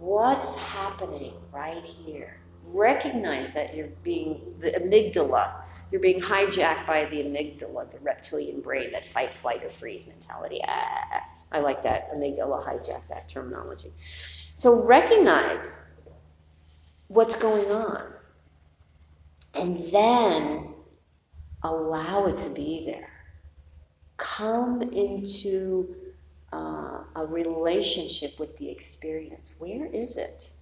What's 0.00 0.60
happening 0.72 1.34
right 1.52 1.84
here? 1.84 2.40
Recognize 2.72 3.54
that 3.54 3.74
you're 3.74 3.88
being 4.02 4.40
the 4.60 4.70
amygdala. 4.70 5.50
You're 5.90 6.00
being 6.00 6.20
hijacked 6.20 6.86
by 6.86 7.04
the 7.06 7.22
amygdala 7.22 7.90
the 7.90 7.98
reptilian 8.02 8.60
brain 8.60 8.90
that 8.92 9.04
fight 9.04 9.32
flight 9.32 9.62
or 9.62 9.70
freeze 9.70 10.06
mentality. 10.06 10.60
Ah, 10.66 11.22
i 11.52 11.60
like 11.60 11.82
that 11.82 12.12
amygdala 12.12 12.64
hijack 12.64 13.06
that 13.08 13.28
terminology. 13.28 13.90
So 13.96 14.86
recognize 14.86 15.92
what's 17.08 17.36
going 17.36 17.70
on 17.70 18.02
and 19.54 19.78
then 19.92 20.74
allow 21.62 22.26
it 22.26 22.38
to 22.38 22.50
be 22.50 22.84
there. 22.86 23.08
Come 24.16 24.82
into 24.82 25.94
uh, 26.52 27.02
a 27.16 27.26
relationship 27.30 28.38
with 28.38 28.56
the 28.56 28.70
experience. 28.70 29.56
Where 29.58 29.86
is 29.86 30.16
it 30.16 30.52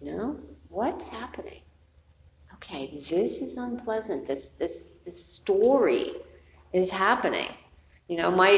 know 0.00 0.38
What's 0.68 1.08
happening? 1.08 1.62
okay, 2.54 2.88
this 3.10 3.40
is 3.42 3.56
unpleasant. 3.56 4.26
This 4.26 4.56
this 4.56 4.98
this 5.04 5.24
story 5.24 6.14
is 6.72 6.90
happening. 6.90 7.48
You 8.08 8.18
know, 8.18 8.30
my 8.30 8.50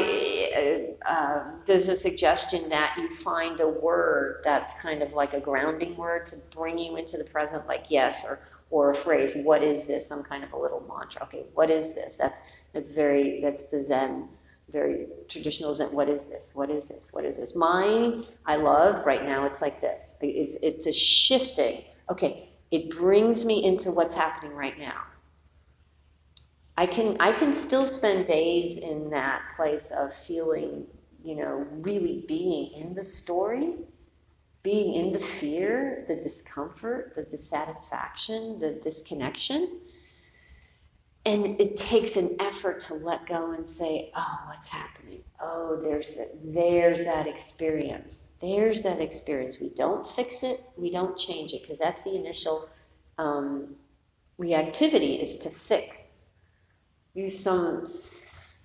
uh, 1.05 1.09
uh, 1.09 1.43
there's 1.65 1.87
a 1.87 1.95
suggestion 1.95 2.69
that 2.69 2.95
you 2.97 3.09
find 3.09 3.59
a 3.59 3.69
word 3.69 4.41
that's 4.43 4.81
kind 4.81 5.01
of 5.01 5.13
like 5.13 5.33
a 5.33 5.39
grounding 5.39 5.95
word 5.95 6.25
to 6.27 6.37
bring 6.55 6.77
you 6.77 6.97
into 6.97 7.17
the 7.17 7.23
present, 7.23 7.67
like 7.67 7.85
yes, 7.89 8.25
or 8.27 8.39
or 8.71 8.89
a 8.89 8.95
phrase, 8.95 9.35
what 9.35 9.61
is 9.61 9.87
this? 9.87 10.07
Some 10.07 10.23
kind 10.23 10.43
of 10.43 10.51
a 10.53 10.57
little 10.57 10.83
mantra. 10.87 11.23
Okay, 11.23 11.45
what 11.53 11.69
is 11.69 11.95
this? 11.95 12.17
That's 12.17 12.65
that's 12.73 12.95
very 12.95 13.39
that's 13.41 13.69
the 13.69 13.81
Zen, 13.81 14.27
very 14.69 15.07
traditional 15.27 15.73
Zen. 15.73 15.87
What 15.93 16.09
is 16.09 16.29
this? 16.29 16.55
What 16.55 16.69
is 16.69 16.89
this? 16.89 17.13
What 17.13 17.25
is 17.25 17.37
this? 17.37 17.55
Mine, 17.55 18.25
I 18.45 18.55
love 18.55 19.05
right 19.05 19.23
now. 19.23 19.45
It's 19.45 19.61
like 19.61 19.79
this. 19.79 20.17
It's 20.21 20.57
it's 20.57 20.87
a 20.87 20.91
shifting. 20.91 21.83
Okay, 22.09 22.49
it 22.71 22.89
brings 22.89 23.45
me 23.45 23.63
into 23.63 23.91
what's 23.91 24.13
happening 24.13 24.55
right 24.55 24.77
now. 24.79 25.01
I 26.77 26.87
can 26.87 27.17
I 27.19 27.31
can 27.31 27.53
still 27.53 27.85
spend 27.85 28.25
days 28.25 28.77
in 28.77 29.09
that 29.11 29.43
place 29.55 29.91
of 29.91 30.13
feeling, 30.13 30.87
you 31.23 31.35
know, 31.35 31.67
really 31.81 32.25
being 32.27 32.71
in 32.73 32.95
the 32.95 33.03
story, 33.03 33.75
being 34.63 34.95
in 34.95 35.11
the 35.11 35.19
fear, 35.19 36.03
the 36.07 36.15
discomfort, 36.15 37.13
the 37.13 37.23
dissatisfaction, 37.25 38.57
the 38.59 38.73
disconnection. 38.81 39.81
And 41.25 41.59
it 41.59 41.77
takes 41.77 42.17
an 42.17 42.35
effort 42.39 42.81
to 42.81 42.95
let 42.95 43.25
go 43.25 43.51
and 43.51 43.67
say, 43.67 44.11
"Oh, 44.15 44.39
what's 44.47 44.67
happening? 44.67 45.23
Oh, 45.39 45.77
there's 45.81 46.17
that, 46.17 46.29
there's 46.43 47.05
that 47.05 47.27
experience. 47.27 48.33
There's 48.41 48.83
that 48.83 48.99
experience. 48.99 49.61
We 49.61 49.69
don't 49.69 50.05
fix 50.05 50.43
it. 50.43 50.61
We 50.77 50.91
don't 50.91 51.17
change 51.17 51.53
it 51.53 51.61
because 51.61 51.79
that's 51.79 52.03
the 52.03 52.15
initial 52.15 52.69
um, 53.17 53.75
reactivity 54.39 55.21
is 55.21 55.37
to 55.37 55.49
fix 55.49 56.23
do 57.15 57.29
some, 57.29 57.85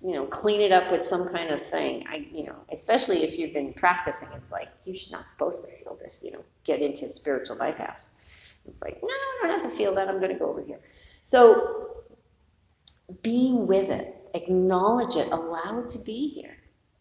you 0.03 0.15
know, 0.15 0.25
clean 0.25 0.59
it 0.59 0.71
up 0.71 0.91
with 0.91 1.05
some 1.05 1.27
kind 1.27 1.51
of 1.51 1.61
thing. 1.61 2.05
I, 2.09 2.27
you 2.33 2.45
know, 2.45 2.55
especially 2.71 3.23
if 3.23 3.37
you've 3.37 3.53
been 3.53 3.73
practicing, 3.73 4.29
it's 4.35 4.51
like 4.51 4.69
you're 4.85 4.95
not 5.11 5.29
supposed 5.29 5.63
to 5.63 5.69
feel 5.69 5.95
this. 5.99 6.23
You 6.23 6.31
know, 6.31 6.43
get 6.63 6.81
into 6.81 7.07
spiritual 7.07 7.57
bypass. 7.57 8.57
It's 8.67 8.81
like 8.81 8.99
no, 9.03 9.09
I 9.09 9.37
don't 9.43 9.51
have 9.51 9.61
to 9.61 9.69
feel 9.69 9.93
that. 9.95 10.09
I'm 10.09 10.19
going 10.19 10.31
to 10.33 10.39
go 10.39 10.49
over 10.49 10.63
here. 10.63 10.79
So 11.23 11.98
be 13.21 13.53
with 13.53 13.89
it, 13.89 14.15
acknowledge 14.33 15.15
it, 15.15 15.31
allow 15.31 15.79
it 15.79 15.89
to 15.89 15.99
be 15.99 16.29
here. 16.29 16.57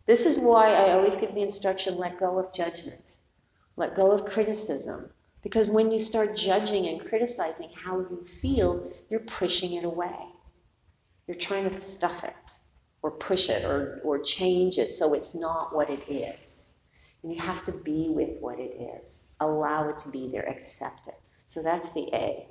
This 0.06 0.26
is 0.26 0.38
why 0.38 0.68
I 0.72 0.92
always 0.92 1.16
give 1.16 1.34
the 1.34 1.42
instruction: 1.42 1.96
let 1.96 2.18
go 2.18 2.38
of 2.38 2.54
judgment, 2.54 3.12
let 3.76 3.94
go 3.94 4.10
of 4.10 4.24
criticism. 4.24 5.10
Because 5.42 5.70
when 5.70 5.90
you 5.90 5.98
start 5.98 6.36
judging 6.36 6.88
and 6.88 7.00
criticizing 7.00 7.70
how 7.74 8.00
you 8.00 8.16
feel, 8.22 8.90
you're 9.08 9.20
pushing 9.20 9.74
it 9.74 9.84
away. 9.84 10.16
You're 11.26 11.36
trying 11.36 11.64
to 11.64 11.70
stuff 11.70 12.24
it 12.24 12.34
or 13.02 13.12
push 13.12 13.48
it 13.48 13.64
or, 13.64 14.00
or 14.02 14.18
change 14.18 14.78
it 14.78 14.92
so 14.92 15.14
it's 15.14 15.34
not 15.34 15.74
what 15.74 15.90
it 15.90 16.02
is. 16.10 16.74
And 17.22 17.32
you 17.32 17.40
have 17.40 17.64
to 17.64 17.72
be 17.72 18.10
with 18.10 18.38
what 18.40 18.58
it 18.58 18.76
is. 19.00 19.28
Allow 19.40 19.88
it 19.90 19.98
to 20.00 20.08
be 20.08 20.28
there. 20.28 20.48
Accept 20.48 21.08
it. 21.08 21.28
So 21.46 21.62
that's 21.62 21.92
the 21.92 22.08
A. 22.12 22.46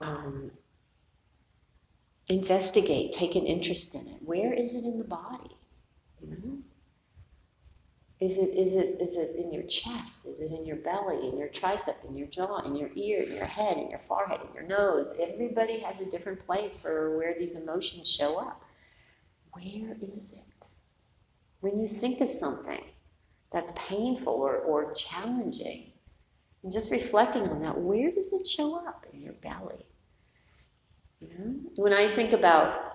Um, 0.00 0.50
investigate. 2.30 3.12
Take 3.12 3.34
an 3.34 3.44
interest 3.44 3.94
in 3.94 4.06
it. 4.12 4.22
Where 4.24 4.52
is 4.52 4.74
it 4.74 4.84
in 4.84 4.98
the 4.98 5.04
body? 5.04 5.56
Know? 6.22 6.58
Is 8.20 8.36
it, 8.36 8.50
is, 8.56 8.76
it, 8.76 8.98
is 9.00 9.16
it 9.16 9.34
in 9.36 9.52
your 9.52 9.62
chest? 9.64 10.26
Is 10.26 10.42
it 10.42 10.52
in 10.52 10.66
your 10.66 10.76
belly, 10.76 11.28
in 11.28 11.38
your 11.38 11.48
tricep, 11.48 12.04
in 12.06 12.16
your 12.16 12.26
jaw, 12.28 12.58
in 12.60 12.76
your 12.76 12.90
ear, 12.94 13.22
in 13.22 13.34
your 13.34 13.46
head, 13.46 13.78
in 13.78 13.88
your 13.88 13.98
forehead, 13.98 14.40
in 14.46 14.54
your 14.54 14.64
nose? 14.64 15.14
Everybody 15.18 15.78
has 15.78 16.00
a 16.00 16.10
different 16.10 16.38
place 16.38 16.78
for 16.78 17.16
where 17.16 17.34
these 17.38 17.54
emotions 17.54 18.10
show 18.10 18.38
up. 18.38 18.62
Where 19.52 19.96
is 20.14 20.38
it? 20.38 20.68
When 21.60 21.80
you 21.80 21.86
think 21.86 22.20
of 22.20 22.28
something 22.28 22.84
that's 23.52 23.72
painful 23.74 24.34
or, 24.34 24.56
or 24.58 24.92
challenging, 24.92 25.90
and 26.62 26.70
just 26.70 26.92
reflecting 26.92 27.42
on 27.48 27.60
that, 27.60 27.78
where 27.78 28.12
does 28.12 28.32
it 28.32 28.46
show 28.46 28.86
up 28.86 29.06
in 29.12 29.20
your 29.20 29.32
belly? 29.34 29.86
When 31.76 31.92
I 31.92 32.08
think 32.08 32.32
about 32.32 32.90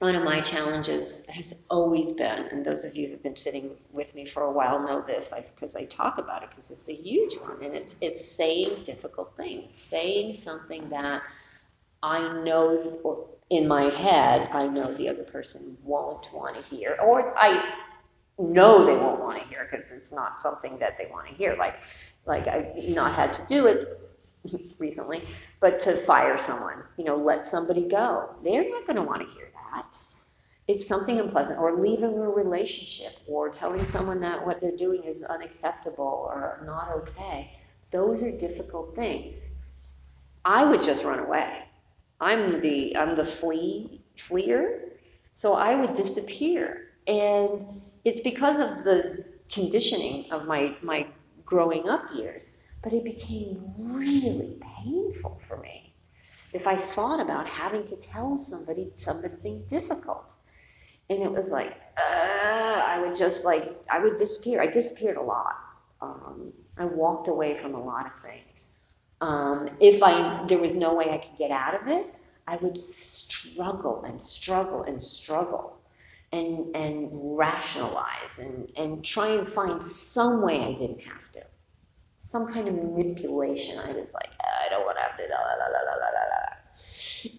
one 0.00 0.14
of 0.14 0.24
my 0.24 0.40
challenges 0.40 1.28
has 1.28 1.66
always 1.70 2.12
been, 2.12 2.46
and 2.50 2.64
those 2.64 2.84
of 2.84 2.96
you 2.96 3.08
who've 3.08 3.22
been 3.22 3.36
sitting 3.36 3.76
with 3.92 4.14
me 4.14 4.24
for 4.24 4.44
a 4.44 4.50
while 4.50 4.80
know 4.80 5.00
this 5.00 5.32
because 5.52 5.76
I 5.76 5.84
talk 5.86 6.18
about 6.18 6.42
it 6.42 6.50
because 6.50 6.70
it's 6.70 6.88
a 6.88 6.94
huge 6.94 7.34
one, 7.36 7.62
and 7.62 7.74
it's 7.74 8.00
it's 8.02 8.24
saying 8.24 8.68
difficult 8.84 9.36
things, 9.36 9.76
saying 9.76 10.34
something 10.34 10.88
that 10.90 11.22
I 12.02 12.42
know, 12.42 13.28
in 13.50 13.68
my 13.68 13.84
head, 13.84 14.48
I 14.52 14.66
know 14.66 14.92
the 14.94 15.08
other 15.08 15.24
person 15.24 15.76
won't 15.84 16.32
want 16.32 16.56
to 16.56 16.74
hear, 16.74 16.96
or 17.02 17.34
I 17.38 17.74
know 18.38 18.86
they 18.86 18.96
won't 18.96 19.20
want 19.20 19.42
to 19.42 19.48
hear 19.48 19.64
because 19.70 19.92
it's 19.92 20.14
not 20.14 20.40
something 20.40 20.78
that 20.78 20.96
they 20.96 21.06
want 21.10 21.26
to 21.28 21.34
hear. 21.34 21.54
Like, 21.56 21.76
like 22.24 22.48
I've 22.48 22.74
not 22.76 23.14
had 23.14 23.34
to 23.34 23.46
do 23.46 23.66
it 23.66 23.99
recently, 24.78 25.22
but 25.60 25.80
to 25.80 25.92
fire 25.92 26.38
someone, 26.38 26.82
you 26.96 27.04
know, 27.04 27.16
let 27.16 27.44
somebody 27.44 27.86
go. 27.86 28.34
They're 28.42 28.68
not 28.68 28.86
going 28.86 28.96
to 28.96 29.02
want 29.02 29.22
to 29.22 29.28
hear 29.34 29.50
that. 29.72 29.96
It's 30.68 30.86
something 30.86 31.18
unpleasant, 31.18 31.58
or 31.58 31.80
leaving 31.80 32.16
a 32.16 32.28
relationship, 32.30 33.12
or 33.26 33.48
telling 33.48 33.82
someone 33.84 34.20
that 34.20 34.44
what 34.46 34.60
they're 34.60 34.76
doing 34.76 35.02
is 35.02 35.24
unacceptable 35.24 36.28
or 36.30 36.62
not 36.64 36.92
okay. 36.92 37.52
Those 37.90 38.22
are 38.22 38.38
difficult 38.38 38.94
things. 38.94 39.56
I 40.44 40.64
would 40.64 40.82
just 40.82 41.04
run 41.04 41.18
away. 41.18 41.64
I'm 42.20 42.60
the 42.60 42.96
I'm 42.96 43.16
the 43.16 43.24
flee 43.24 44.00
fleer, 44.16 44.92
so 45.34 45.54
I 45.54 45.74
would 45.74 45.94
disappear. 45.94 46.92
And 47.06 47.64
it's 48.04 48.20
because 48.20 48.60
of 48.60 48.84
the 48.84 49.24
conditioning 49.52 50.30
of 50.30 50.46
my 50.46 50.76
my 50.82 51.08
growing 51.44 51.88
up 51.88 52.08
years, 52.14 52.59
but 52.82 52.92
it 52.92 53.04
became 53.04 53.74
really 53.78 54.56
painful 54.60 55.36
for 55.36 55.58
me 55.58 55.92
if 56.52 56.66
I 56.66 56.76
thought 56.76 57.20
about 57.20 57.46
having 57.46 57.84
to 57.86 57.96
tell 57.96 58.36
somebody 58.36 58.90
something 58.96 59.64
difficult. 59.68 60.34
And 61.08 61.22
it 61.22 61.30
was 61.30 61.50
like, 61.50 61.72
uh, 61.72 62.82
I 62.86 63.00
would 63.02 63.14
just 63.14 63.44
like, 63.44 63.82
I 63.90 63.98
would 63.98 64.16
disappear. 64.16 64.60
I 64.60 64.66
disappeared 64.66 65.16
a 65.16 65.22
lot. 65.22 65.56
Um, 66.00 66.52
I 66.78 66.84
walked 66.84 67.28
away 67.28 67.54
from 67.54 67.74
a 67.74 67.82
lot 67.82 68.06
of 68.06 68.14
things. 68.14 68.80
Um, 69.20 69.68
if 69.80 70.02
I 70.02 70.44
there 70.46 70.58
was 70.58 70.76
no 70.76 70.94
way 70.94 71.10
I 71.10 71.18
could 71.18 71.36
get 71.36 71.50
out 71.50 71.80
of 71.80 71.88
it, 71.88 72.14
I 72.46 72.56
would 72.56 72.78
struggle 72.78 74.02
and 74.04 74.20
struggle 74.22 74.82
and 74.84 75.00
struggle 75.00 75.76
and 76.32 76.74
and 76.74 77.10
rationalize 77.38 78.38
and, 78.38 78.70
and 78.78 79.04
try 79.04 79.28
and 79.28 79.46
find 79.46 79.82
some 79.82 80.42
way 80.42 80.62
I 80.62 80.72
didn't 80.72 81.00
have 81.00 81.30
to. 81.32 81.42
Some 82.22 82.46
kind 82.52 82.68
of 82.68 82.74
manipulation. 82.74 83.78
I 83.78 83.92
was 83.92 84.14
like, 84.14 84.30
I 84.40 84.68
don't 84.68 84.84
want 84.84 84.98
to 84.98 85.02
have 85.02 85.16
to. 85.16 85.22
La, 85.22 85.38
la, 85.38 85.66
la, 85.66 85.80
la, 85.80 85.96
la, 85.96 86.24
la. 86.30 86.40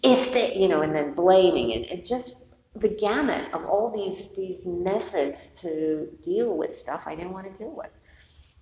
If 0.03 0.33
they, 0.33 0.55
you 0.55 0.67
know, 0.67 0.81
and 0.81 0.95
then 0.95 1.13
blaming 1.13 1.73
and 1.73 1.85
it 1.85 2.03
just 2.05 2.57
the 2.75 2.89
gamut 2.89 3.53
of 3.53 3.65
all 3.65 3.91
these 3.95 4.35
these 4.35 4.65
methods 4.65 5.61
to 5.61 6.07
deal 6.21 6.57
with 6.57 6.73
stuff 6.73 7.07
I 7.07 7.15
didn't 7.15 7.33
want 7.33 7.53
to 7.53 7.63
deal 7.63 7.75
with. 7.75 8.55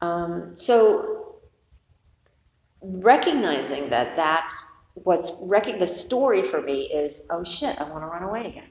Um, 0.00 0.56
so 0.56 1.36
recognizing 2.82 3.88
that 3.90 4.14
that's 4.16 4.76
what's 4.94 5.32
rec- 5.46 5.78
the 5.78 5.86
story 5.86 6.42
for 6.42 6.60
me 6.60 6.82
is 6.82 7.26
oh 7.30 7.42
shit 7.44 7.80
I 7.80 7.84
want 7.84 8.02
to 8.02 8.08
run 8.08 8.22
away 8.22 8.46
again. 8.46 8.70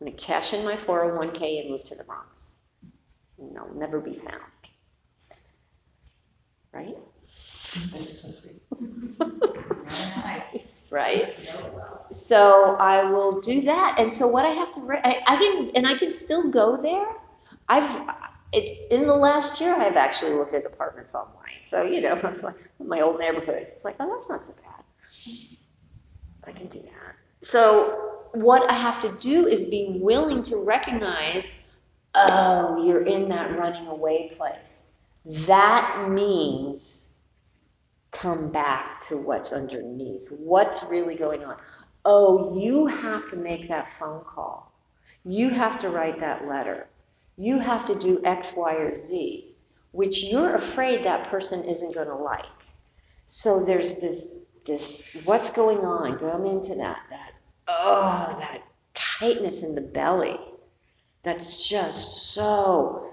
I'm 0.00 0.06
going 0.06 0.16
to 0.16 0.24
cash 0.24 0.52
in 0.52 0.64
my 0.64 0.74
401k 0.74 1.60
and 1.60 1.70
move 1.70 1.82
to 1.84 1.96
the 1.96 2.04
Bronx. 2.04 2.58
And 3.38 3.58
I'll 3.58 3.74
never 3.74 4.00
be 4.00 4.12
found. 4.12 4.42
Right? 6.72 6.96
right? 10.90 11.28
So 12.10 12.76
I 12.78 13.04
will 13.04 13.40
do 13.40 13.60
that. 13.62 13.96
And 13.98 14.12
so 14.12 14.28
what 14.28 14.44
I 14.44 14.50
have 14.50 14.70
to, 14.72 15.00
I, 15.04 15.22
I 15.26 15.36
can, 15.36 15.70
and 15.74 15.86
I 15.86 15.94
can 15.94 16.12
still 16.12 16.50
go 16.50 16.80
there. 16.80 17.06
I've, 17.68 18.14
it's 18.52 18.74
in 18.90 19.06
the 19.06 19.14
last 19.14 19.60
year 19.60 19.74
I've 19.74 19.96
actually 19.96 20.32
looked 20.32 20.54
at 20.54 20.64
apartments 20.64 21.14
online. 21.14 21.60
So 21.64 21.82
you 21.82 22.00
know, 22.00 22.14
it's 22.24 22.42
like 22.44 22.56
my 22.78 23.00
old 23.00 23.18
neighborhood. 23.18 23.66
It's 23.70 23.84
like, 23.84 23.96
oh, 24.00 24.08
that's 24.10 24.30
not 24.30 24.42
so 24.42 24.62
bad. 24.62 24.84
I 26.46 26.52
can 26.52 26.68
do 26.68 26.80
that. 26.80 27.16
So 27.42 28.24
what 28.32 28.68
I 28.70 28.74
have 28.74 29.00
to 29.02 29.12
do 29.18 29.46
is 29.46 29.64
be 29.66 29.98
willing 30.00 30.42
to 30.44 30.56
recognize, 30.64 31.64
oh, 32.14 32.84
you're 32.84 33.04
in 33.04 33.28
that 33.28 33.56
running 33.58 33.86
away 33.86 34.30
place. 34.34 34.92
That 35.28 36.08
means 36.08 37.18
come 38.12 38.50
back 38.50 39.00
to 39.02 39.18
what's 39.18 39.52
underneath. 39.52 40.28
What's 40.38 40.84
really 40.90 41.14
going 41.14 41.44
on? 41.44 41.58
Oh, 42.04 42.58
you 42.58 42.86
have 42.86 43.28
to 43.30 43.36
make 43.36 43.68
that 43.68 43.88
phone 43.88 44.24
call. 44.24 44.72
You 45.24 45.50
have 45.50 45.78
to 45.80 45.90
write 45.90 46.18
that 46.20 46.48
letter. 46.48 46.88
You 47.36 47.58
have 47.58 47.84
to 47.86 47.94
do 47.94 48.20
X, 48.24 48.54
Y, 48.56 48.76
or 48.76 48.94
Z, 48.94 49.54
which 49.92 50.24
you're 50.24 50.54
afraid 50.54 51.04
that 51.04 51.26
person 51.28 51.62
isn't 51.62 51.94
going 51.94 52.08
to 52.08 52.16
like. 52.16 52.46
So 53.26 53.62
there's 53.64 54.00
this 54.00 54.40
this 54.64 55.24
what's 55.26 55.50
going 55.50 55.78
on? 55.78 56.18
Come 56.18 56.46
into 56.46 56.74
that 56.76 57.00
that 57.10 57.32
oh 57.68 58.36
that 58.40 58.62
tightness 58.94 59.62
in 59.62 59.74
the 59.74 59.82
belly. 59.82 60.38
That's 61.22 61.68
just 61.68 62.32
so 62.32 63.10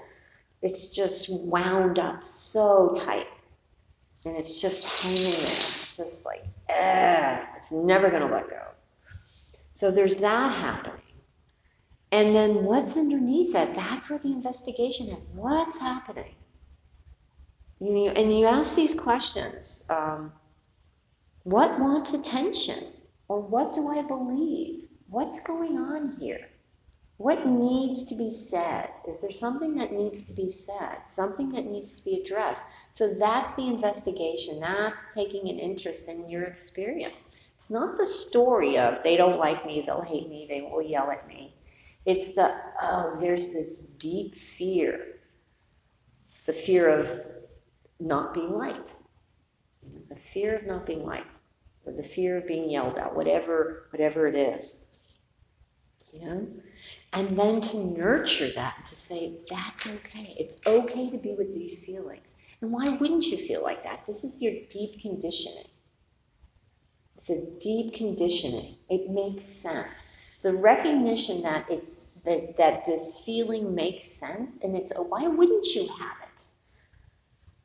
it's 0.66 0.88
just 0.88 1.30
wound 1.46 2.00
up 2.00 2.24
so 2.24 2.92
tight. 2.98 3.28
And 4.26 4.36
it's 4.36 4.60
just 4.60 5.04
hanging 5.04 5.16
there. 5.16 5.44
It's 5.44 5.98
just 5.98 6.26
like, 6.26 6.44
eh, 6.70 7.46
it's 7.56 7.72
never 7.72 8.10
gonna 8.10 8.32
let 8.32 8.50
go. 8.50 8.64
So 9.74 9.92
there's 9.92 10.18
that 10.18 10.52
happening. 10.52 11.02
And 12.12 12.36
then 12.36 12.64
what's 12.64 12.98
underneath 12.98 13.54
that? 13.54 13.76
That's 13.76 14.10
where 14.10 14.18
the 14.18 14.30
investigation 14.30 15.06
is. 15.08 15.22
What's 15.36 15.80
happening? 15.80 16.34
You 17.80 18.08
and 18.08 18.34
you 18.34 18.48
ask 18.48 18.76
these 18.76 18.96
questions 18.96 19.86
um, 19.92 20.34
What 21.44 21.80
wants 21.80 22.16
attention? 22.16 22.80
Or 23.28 23.40
what 23.40 23.72
do 23.74 23.90
I 23.90 24.02
believe? 24.02 24.88
What's 25.10 25.46
going 25.46 25.78
on 25.78 26.16
here? 26.20 26.48
What 27.18 27.48
needs 27.48 28.04
to 28.06 28.16
be 28.16 28.30
said? 28.30 28.90
Is 29.08 29.22
there 29.22 29.32
something 29.32 29.76
that 29.76 29.94
needs 29.94 30.24
to 30.26 30.34
be 30.34 30.50
said? 30.50 31.08
Something 31.08 31.50
that 31.50 31.66
needs 31.66 32.00
to 32.00 32.04
be 32.04 32.20
addressed? 32.20 32.66
So 32.92 33.14
that's 33.14 33.56
the 33.56 33.68
investigation. 33.68 34.60
That's 34.60 35.16
taking 35.16 35.50
an 35.50 35.60
interest 35.60 36.10
in 36.10 36.30
your 36.30 36.44
experience. 36.44 37.52
It's 37.56 37.72
not 37.72 37.98
the 37.98 38.06
story 38.06 38.78
of 38.78 39.02
they 39.02 39.16
don't 39.16 39.40
like 39.40 39.66
me, 39.66 39.82
they'll 39.82 40.02
hate 40.02 40.30
me, 40.30 40.46
they 40.50 40.60
will 40.62 40.82
yell 40.82 41.10
at 41.10 41.26
me. 41.28 41.54
It's 42.06 42.36
the, 42.36 42.54
oh, 42.82 43.18
there's 43.20 43.54
this 43.54 43.94
deep 43.94 44.36
fear 44.36 45.16
the 46.46 46.54
fear 46.54 46.90
of 46.90 47.22
not 48.00 48.34
being 48.34 48.52
liked, 48.52 48.94
the 50.10 50.16
fear 50.16 50.56
of 50.56 50.68
not 50.68 50.86
being 50.86 51.04
liked, 51.04 51.28
or 51.86 51.94
the 51.94 52.04
fear 52.04 52.38
of 52.38 52.46
being 52.46 52.70
yelled 52.70 53.00
at, 53.00 53.16
whatever, 53.16 53.88
whatever 53.90 54.28
it 54.28 54.36
is. 54.36 54.86
You 56.16 56.26
know? 56.26 56.48
And 57.14 57.38
then 57.38 57.62
to 57.62 57.78
nurture 57.78 58.50
that, 58.56 58.86
to 58.86 58.96
say, 58.96 59.38
that's 59.50 59.88
okay. 59.98 60.36
It's 60.38 60.66
okay 60.68 61.10
to 61.10 61.18
be 61.18 61.34
with 61.34 61.54
these 61.54 61.86
feelings. 61.86 62.36
And 62.62 62.72
why 62.72 62.90
wouldn't 62.90 63.26
you 63.28 63.38
feel 63.38 63.64
like 63.64 63.84
that? 63.84 64.06
This 64.06 64.24
is 64.24 64.42
your 64.42 64.54
deep 64.70 65.00
conditioning. 65.00 65.68
It's 67.16 67.30
a 67.30 67.46
deep 67.60 67.94
conditioning. 67.94 68.76
It 68.90 69.10
makes 69.10 69.46
sense. 69.46 70.36
The 70.42 70.54
recognition 70.54 71.42
that 71.44 71.66
it's 71.70 72.10
that, 72.26 72.58
that 72.58 72.86
this 72.86 73.24
feeling 73.26 73.74
makes 73.74 74.06
sense 74.06 74.64
and 74.64 74.76
it's 74.76 74.92
why 74.98 75.28
wouldn't 75.28 75.66
you 75.76 75.88
have 76.00 76.18
it? 76.34 76.44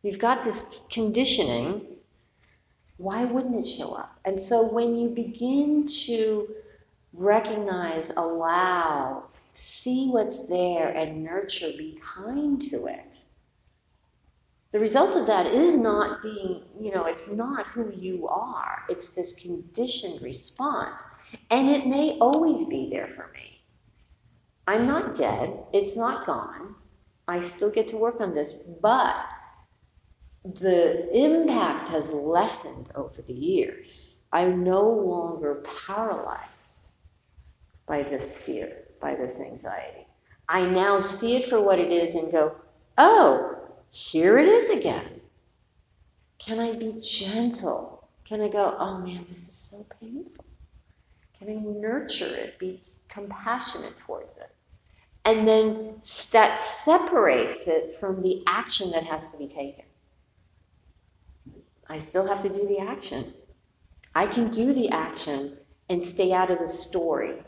You've 0.03 0.19
got 0.19 0.45
this 0.45 0.87
conditioning. 0.93 1.87
Why 2.99 3.25
wouldn't 3.25 3.57
it 3.57 3.67
show 3.67 3.95
up? 3.95 4.19
And 4.25 4.41
so 4.41 4.73
when 4.73 4.97
you 4.97 5.09
begin 5.09 5.87
to 6.05 6.49
recognize, 7.13 8.11
allow, 8.11 9.25
see 9.53 10.11
what's 10.11 10.49
there, 10.49 10.89
and 10.91 11.25
nurture, 11.25 11.71
be 11.77 11.99
kind 12.01 12.61
to 12.63 12.87
it. 12.87 13.19
The 14.73 14.79
result 14.79 15.17
of 15.17 15.27
that 15.27 15.47
is 15.47 15.77
not 15.77 16.23
being, 16.23 16.63
you 16.79 16.93
know, 16.93 17.05
it's 17.05 17.37
not 17.37 17.67
who 17.67 17.93
you 17.93 18.29
are. 18.29 18.85
It's 18.89 19.15
this 19.17 19.43
conditioned 19.43 20.23
response. 20.23 21.27
And 21.51 21.69
it 21.69 21.87
may 21.87 22.17
always 22.21 22.65
be 22.65 22.89
there 22.89 23.09
for 23.09 23.33
me. 23.35 23.61
I'm 24.69 24.87
not 24.87 25.17
dead. 25.17 25.59
It's 25.73 25.97
not 25.97 26.25
gone. 26.25 26.77
I 27.27 27.41
still 27.41 27.73
get 27.73 27.89
to 27.89 27.97
work 27.97 28.21
on 28.21 28.33
this. 28.33 28.53
But 28.81 29.17
the 30.45 31.11
impact 31.17 31.89
has 31.89 32.15
lessened 32.15 32.93
over 32.95 33.23
the 33.23 33.35
years. 33.35 34.23
I'm 34.33 34.63
no 34.63 34.89
longer 34.89 35.65
paralyzed 35.87 36.80
by 37.91 38.05
this 38.05 38.47
fear, 38.47 38.85
by 39.01 39.17
this 39.17 39.41
anxiety. 39.41 40.07
I 40.49 40.65
now 40.65 41.01
see 41.01 41.35
it 41.35 41.45
for 41.45 41.61
what 41.61 41.81
it 41.81 41.93
is 41.93 42.15
and 42.15 42.31
go, 42.31 42.55
oh, 42.99 43.59
here 43.91 44.39
it 44.39 44.47
is 44.47 44.71
again. 44.71 45.21
Can 46.39 46.61
I 46.61 46.75
be 46.75 46.97
gentle? 47.03 48.09
Can 48.25 48.43
I 48.43 48.49
go, 48.49 48.77
oh 48.79 48.99
man, 48.99 49.25
this 49.27 49.49
is 49.49 49.57
so 49.57 49.97
painful? 50.01 50.45
Can 51.37 51.49
I 51.49 51.55
nurture 51.55 52.33
it, 52.33 52.61
be 52.61 52.81
compassionate 53.09 53.97
towards 53.97 54.37
it? 54.37 54.55
And 55.25 55.49
then 55.49 55.97
that 56.33 56.63
separates 56.63 57.67
it 57.67 57.97
from 57.97 58.23
the 58.23 58.45
action 58.47 58.93
that 58.93 59.03
has 59.03 59.31
to 59.31 59.39
be 59.39 59.49
taken. 59.49 59.85
I 61.89 61.99
still 61.99 62.29
have 62.29 62.41
to 62.43 62.49
do 62.49 62.69
the 62.69 62.79
action. 62.79 63.35
I 64.15 64.29
can 64.29 64.49
do 64.49 64.73
the 64.73 64.91
action 64.91 65.57
and 65.89 66.03
stay 66.05 66.33
out 66.33 66.53
of 66.53 66.61
the 66.61 66.69
story, 66.69 67.43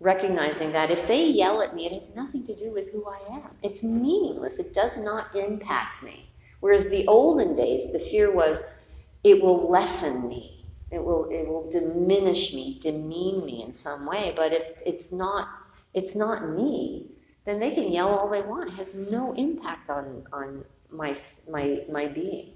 recognizing 0.00 0.72
that 0.72 0.90
if 0.90 1.06
they 1.06 1.26
yell 1.26 1.62
at 1.62 1.74
me, 1.74 1.86
it 1.86 1.92
has 1.92 2.14
nothing 2.16 2.44
to 2.44 2.54
do 2.54 2.72
with 2.72 2.92
who 2.92 3.06
I 3.06 3.36
am. 3.36 3.50
It's 3.62 3.82
meaningless, 3.82 4.58
it 4.58 4.74
does 4.74 4.98
not 4.98 5.34
impact 5.34 6.02
me. 6.02 6.28
Whereas 6.60 6.90
the 6.90 7.06
olden 7.06 7.54
days, 7.54 7.92
the 7.92 7.98
fear 7.98 8.32
was 8.32 8.82
it 9.22 9.42
will 9.42 9.70
lessen 9.70 10.28
me. 10.28 10.66
It 10.90 11.02
will, 11.02 11.28
it 11.30 11.48
will 11.48 11.68
diminish 11.70 12.54
me, 12.54 12.78
demean 12.80 13.44
me 13.44 13.62
in 13.62 13.72
some 13.72 14.06
way. 14.06 14.32
But 14.36 14.52
if 14.52 14.80
it's 14.86 15.12
not, 15.12 15.48
it's 15.92 16.14
not 16.14 16.48
me, 16.50 17.10
then 17.44 17.58
they 17.58 17.72
can 17.72 17.92
yell 17.92 18.08
all 18.08 18.28
they 18.28 18.42
want. 18.42 18.68
It 18.68 18.74
has 18.74 19.10
no 19.10 19.32
impact 19.32 19.90
on, 19.90 20.26
on 20.32 20.64
my, 20.90 21.14
my, 21.50 21.82
my 21.90 22.06
being. 22.06 22.52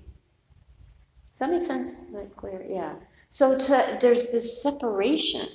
Does 1.31 1.41
that 1.41 1.51
make 1.51 1.63
sense? 1.63 2.03
Is 2.03 2.13
That 2.13 2.37
clear? 2.37 2.65
Yeah. 2.69 2.95
So 3.29 3.59
to, 3.59 3.99
there's 4.01 4.31
this 4.33 4.63
separation, 4.63 5.47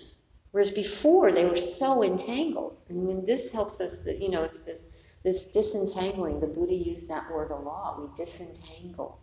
whereas 0.53 0.69
before 0.69 1.31
they 1.31 1.45
were 1.45 1.57
so 1.57 2.03
entangled. 2.03 2.81
I 2.87 2.93
mean, 2.93 3.25
this 3.25 3.51
helps 3.51 3.81
us. 3.81 4.03
That 4.05 4.21
you 4.21 4.29
know, 4.29 4.43
it's 4.43 4.63
this 4.63 5.17
this 5.23 5.51
disentangling. 5.51 6.39
The 6.39 6.47
Buddha 6.47 6.75
used 6.75 7.09
that 7.09 7.29
word 7.31 7.51
a 7.51 7.55
lot. 7.55 7.99
We 7.99 8.07
disentangle 8.15 9.19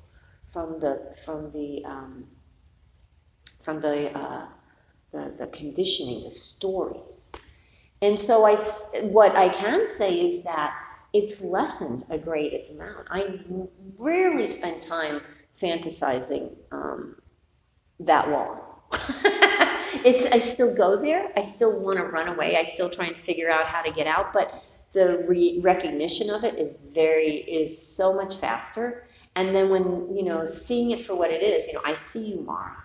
from 0.48 0.80
the 0.80 1.16
from 1.24 1.52
the 1.52 1.84
um, 1.84 2.26
from 3.60 3.80
the, 3.80 4.16
uh, 4.18 4.46
the 5.12 5.32
the 5.38 5.46
conditioning, 5.46 6.24
the 6.24 6.30
stories. 6.30 7.32
And 8.02 8.18
so 8.18 8.46
I, 8.46 8.56
what 9.02 9.36
I 9.36 9.50
can 9.50 9.86
say 9.86 10.26
is 10.26 10.42
that 10.44 10.74
it's 11.12 11.44
lessened 11.44 12.04
a 12.10 12.18
great 12.18 12.70
amount. 12.70 13.08
I 13.10 13.38
rarely 13.98 14.46
spend 14.46 14.80
time 14.80 15.20
fantasizing 15.54 16.56
um, 16.72 17.16
that 18.00 18.30
long. 18.30 18.60
it's 20.04 20.26
I 20.26 20.38
still 20.38 20.74
go 20.74 21.00
there. 21.00 21.30
I 21.36 21.42
still 21.42 21.82
want 21.82 21.98
to 21.98 22.04
run 22.04 22.28
away. 22.28 22.56
I 22.56 22.62
still 22.62 22.90
try 22.90 23.06
and 23.06 23.16
figure 23.16 23.50
out 23.50 23.66
how 23.66 23.82
to 23.82 23.92
get 23.92 24.06
out, 24.06 24.32
but 24.32 24.52
the 24.92 25.24
re- 25.28 25.60
recognition 25.62 26.30
of 26.30 26.44
it 26.44 26.58
is 26.58 26.88
very 26.94 27.36
is 27.36 27.76
so 27.80 28.14
much 28.14 28.36
faster. 28.36 29.06
And 29.36 29.54
then 29.54 29.70
when 29.70 30.14
you 30.16 30.24
know 30.24 30.44
seeing 30.44 30.90
it 30.90 31.00
for 31.00 31.14
what 31.14 31.30
it 31.30 31.42
is, 31.42 31.66
you 31.66 31.74
know, 31.74 31.82
I 31.84 31.94
see 31.94 32.32
you, 32.32 32.42
Mara. 32.42 32.84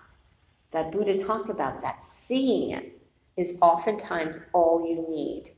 That 0.72 0.92
Buddha 0.92 1.16
talked 1.16 1.48
about 1.48 1.80
that. 1.82 2.02
Seeing 2.02 2.70
it 2.70 3.00
is 3.36 3.58
oftentimes 3.62 4.48
all 4.52 4.86
you 4.86 5.06
need 5.08 5.50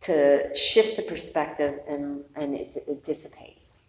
to 0.00 0.52
shift 0.54 0.96
the 0.96 1.02
perspective 1.02 1.78
and, 1.88 2.24
and 2.34 2.54
it, 2.54 2.76
it 2.88 3.04
dissipates 3.04 3.82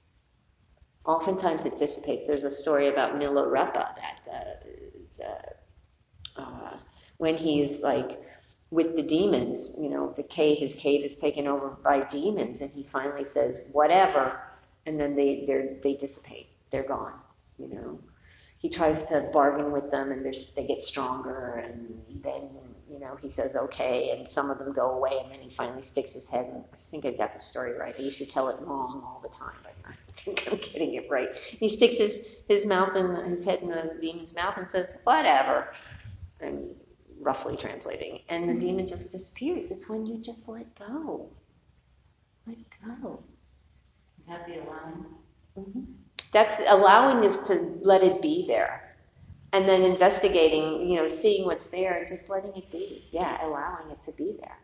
oftentimes 1.05 1.65
it 1.65 1.77
dissipates. 1.77 2.27
There's 2.27 2.43
a 2.43 2.51
story 2.51 2.87
about 2.87 3.15
Milarepa 3.15 3.95
that 3.95 4.27
uh, 4.31 5.23
uh, 5.25 5.41
uh, 6.37 6.77
when 7.17 7.37
he's 7.37 7.83
like 7.83 8.19
with 8.71 8.95
the 8.95 9.03
demons, 9.03 9.77
you 9.79 9.89
know, 9.89 10.11
the 10.15 10.23
cave, 10.23 10.57
his 10.57 10.73
cave 10.73 11.03
is 11.03 11.15
taken 11.15 11.47
over 11.47 11.69
by 11.83 12.01
demons, 12.01 12.61
and 12.61 12.71
he 12.71 12.83
finally 12.83 13.23
says, 13.23 13.69
"Whatever," 13.71 14.39
and 14.85 14.99
then 14.99 15.15
they 15.15 15.45
they 15.83 15.95
dissipate. 15.95 16.47
They're 16.71 16.83
gone. 16.83 17.13
You 17.59 17.67
know, 17.69 17.99
he 18.59 18.69
tries 18.69 19.03
to 19.09 19.29
bargain 19.31 19.71
with 19.71 19.91
them, 19.91 20.11
and 20.11 20.25
they 20.25 20.65
get 20.65 20.81
stronger, 20.81 21.63
and 21.63 22.01
then 22.23 22.49
you 22.89 22.99
know 22.99 23.15
he 23.21 23.29
says 23.29 23.55
okay, 23.55 24.09
and 24.09 24.27
some 24.27 24.49
of 24.49 24.57
them 24.57 24.73
go 24.73 24.89
away, 24.91 25.19
and 25.21 25.31
then 25.31 25.39
he 25.39 25.49
finally 25.49 25.83
sticks 25.83 26.13
his 26.15 26.29
head. 26.29 26.45
In. 26.45 26.63
I 26.73 26.77
think 26.77 27.05
I've 27.05 27.17
got 27.17 27.33
the 27.33 27.39
story 27.39 27.77
right. 27.77 27.95
I 27.97 28.01
used 28.01 28.17
to 28.19 28.25
tell 28.25 28.49
it 28.49 28.59
wrong 28.61 29.03
all 29.05 29.19
the 29.21 29.29
time, 29.29 29.55
but 29.61 29.73
I 29.85 29.91
think 30.07 30.47
I'm 30.51 30.57
getting 30.57 30.95
it 30.95 31.09
right. 31.09 31.35
He 31.35 31.69
sticks 31.69 31.99
his, 31.99 32.45
his 32.47 32.65
mouth 32.65 32.95
in 32.95 33.15
his 33.29 33.45
head 33.45 33.61
in 33.61 33.67
the 33.67 33.97
demon's 34.01 34.35
mouth 34.35 34.57
and 34.57 34.69
says, 34.69 35.01
Whatever. 35.03 35.73
I'm 36.45 36.69
roughly 37.21 37.57
translating. 37.57 38.21
And 38.29 38.49
the 38.49 38.59
demon 38.59 38.85
just 38.85 39.11
disappears. 39.11 39.71
It's 39.71 39.89
when 39.89 40.05
you 40.05 40.21
just 40.21 40.49
let 40.49 40.73
go. 40.75 41.29
Let 42.45 42.57
go. 42.85 43.23
Is 44.19 44.27
that 44.27 44.47
the 44.47 44.55
allowing? 44.63 45.05
Mm-hmm. 45.57 45.81
That's 46.31 46.59
allowing 46.69 47.23
is 47.23 47.39
to 47.43 47.53
let 47.81 48.03
it 48.03 48.21
be 48.21 48.45
there. 48.47 48.95
And 49.53 49.67
then 49.69 49.83
investigating, 49.83 50.89
you 50.89 50.97
know, 50.97 51.07
seeing 51.07 51.45
what's 51.45 51.69
there 51.69 51.97
and 51.97 52.07
just 52.07 52.29
letting 52.29 52.55
it 52.55 52.71
be. 52.71 53.07
Yeah, 53.11 53.45
allowing 53.45 53.91
it 53.91 54.01
to 54.01 54.11
be 54.13 54.35
there. 54.39 54.57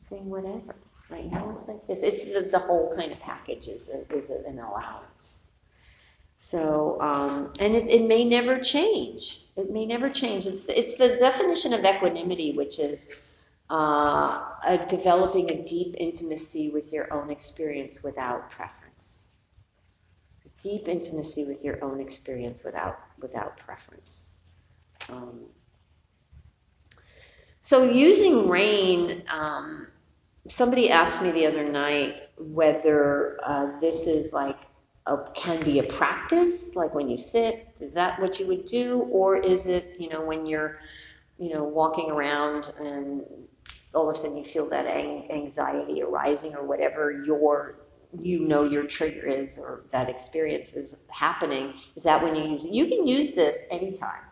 Saying 0.00 0.30
whatever. 0.30 0.76
Right 1.10 1.30
now 1.30 1.50
it's 1.50 1.68
like 1.68 1.86
this. 1.86 2.02
It's 2.02 2.32
the, 2.32 2.48
the 2.48 2.58
whole 2.58 2.92
kind 2.96 3.12
of 3.12 3.20
package 3.20 3.68
is, 3.68 3.92
a, 3.92 4.16
is 4.16 4.30
an 4.30 4.58
allowance. 4.58 5.48
So, 6.36 7.00
um, 7.00 7.52
and 7.60 7.74
it, 7.74 7.88
it 7.88 8.06
may 8.06 8.24
never 8.24 8.58
change. 8.58 9.43
It 9.56 9.70
may 9.70 9.86
never 9.86 10.10
change. 10.10 10.46
It's 10.46 10.68
it's 10.68 10.96
the 10.96 11.16
definition 11.16 11.72
of 11.72 11.84
equanimity, 11.84 12.52
which 12.52 12.78
is 12.78 13.36
uh, 13.70 14.50
a, 14.66 14.84
developing 14.88 15.50
a 15.50 15.64
deep 15.64 15.94
intimacy 15.98 16.70
with 16.72 16.92
your 16.92 17.12
own 17.12 17.30
experience 17.30 18.02
without 18.02 18.50
preference. 18.50 19.28
A 20.44 20.48
deep 20.60 20.88
intimacy 20.88 21.44
with 21.44 21.64
your 21.64 21.82
own 21.84 22.00
experience 22.00 22.64
without 22.64 22.98
without 23.20 23.56
preference. 23.56 24.36
Um, 25.08 25.46
so, 27.60 27.84
using 27.84 28.48
rain. 28.48 29.22
Um, 29.32 29.88
somebody 30.46 30.90
asked 30.90 31.22
me 31.22 31.30
the 31.30 31.46
other 31.46 31.64
night 31.64 32.28
whether 32.38 33.38
uh, 33.44 33.78
this 33.80 34.06
is 34.06 34.32
like 34.32 34.58
a, 35.06 35.18
can 35.34 35.60
be 35.60 35.78
a 35.78 35.82
practice, 35.84 36.76
like 36.76 36.94
when 36.94 37.08
you 37.08 37.16
sit, 37.16 37.63
is 37.80 37.94
that 37.94 38.20
what 38.20 38.38
you 38.38 38.46
would 38.46 38.64
do, 38.66 39.00
or 39.10 39.36
is 39.36 39.66
it 39.66 39.96
you 39.98 40.08
know 40.08 40.24
when 40.24 40.46
you're 40.46 40.78
you 41.38 41.52
know 41.52 41.64
walking 41.64 42.10
around 42.10 42.72
and 42.78 43.22
all 43.94 44.08
of 44.08 44.12
a 44.12 44.14
sudden 44.14 44.36
you 44.36 44.44
feel 44.44 44.68
that 44.68 44.86
anxiety 44.86 46.02
arising 46.02 46.54
or 46.54 46.66
whatever 46.66 47.22
your 47.24 47.76
you 48.20 48.40
know 48.40 48.64
your 48.64 48.84
trigger 48.84 49.26
is 49.26 49.58
or 49.58 49.84
that 49.90 50.08
experience 50.08 50.76
is 50.76 51.08
happening 51.12 51.72
is 51.96 52.04
that 52.04 52.22
when 52.22 52.34
you 52.34 52.44
use 52.44 52.64
it? 52.64 52.72
You 52.72 52.86
can 52.86 53.06
use 53.06 53.34
this 53.34 53.66
anytime. 53.70 54.22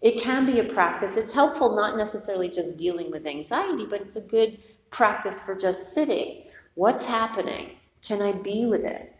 It 0.00 0.20
can 0.20 0.46
be 0.46 0.60
a 0.60 0.64
practice. 0.64 1.16
It's 1.16 1.32
helpful 1.32 1.76
not 1.76 1.96
necessarily 1.96 2.48
just 2.48 2.78
dealing 2.78 3.10
with 3.10 3.26
anxiety 3.26 3.86
but 3.86 4.00
it's 4.00 4.16
a 4.16 4.22
good 4.22 4.58
practice 4.90 5.44
for 5.44 5.56
just 5.56 5.92
sitting. 5.92 6.44
What's 6.74 7.04
happening? 7.04 7.70
Can 8.02 8.22
i 8.22 8.32
be 8.32 8.66
with 8.66 8.84
it? 8.84 9.14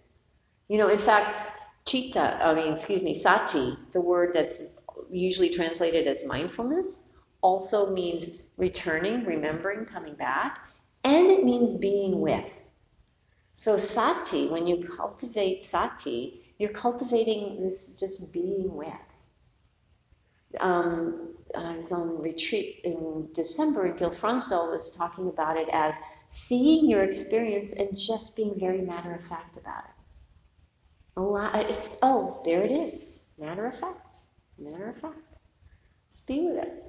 You 0.68 0.78
know, 0.78 0.88
in 0.88 0.98
fact, 0.98 1.59
chitta, 1.86 2.38
I 2.44 2.54
mean, 2.54 2.72
excuse 2.72 3.02
me, 3.02 3.14
sati, 3.14 3.76
the 3.92 4.00
word 4.00 4.32
that's 4.32 4.74
usually 5.10 5.48
translated 5.48 6.06
as 6.06 6.24
mindfulness, 6.24 7.12
also 7.42 7.92
means 7.92 8.46
returning, 8.56 9.24
remembering, 9.24 9.84
coming 9.84 10.14
back, 10.14 10.68
and 11.04 11.26
it 11.28 11.44
means 11.44 11.72
being 11.72 12.20
with. 12.20 12.70
So, 13.54 13.76
sati, 13.76 14.48
when 14.48 14.66
you 14.66 14.82
cultivate 14.96 15.62
sati, 15.62 16.40
you're 16.58 16.72
cultivating 16.72 17.62
this 17.62 17.98
just 17.98 18.32
being 18.32 18.74
with. 18.74 18.94
Um, 20.60 21.34
I 21.56 21.76
was 21.76 21.92
on 21.92 22.22
retreat 22.22 22.80
in 22.84 23.28
December, 23.32 23.86
and 23.86 23.98
Gil 23.98 24.10
Fronsdal 24.10 24.70
was 24.70 24.90
talking 24.90 25.28
about 25.28 25.56
it 25.56 25.68
as 25.72 26.00
seeing 26.26 26.88
your 26.88 27.02
experience 27.02 27.72
and 27.72 27.96
just 27.96 28.36
being 28.36 28.58
very 28.58 28.82
matter 28.82 29.12
of 29.12 29.22
fact 29.22 29.56
about 29.56 29.84
it. 29.84 29.99
Allow, 31.20 31.50
it's, 31.54 31.98
oh, 32.00 32.40
there 32.46 32.62
it 32.62 32.70
is. 32.70 33.20
Matter 33.38 33.66
of 33.66 33.78
fact. 33.78 34.20
Matter 34.58 34.88
of 34.88 34.96
fact. 34.96 35.40
Just 36.10 36.26
be 36.26 36.46
with 36.46 36.64
it. 36.64 36.84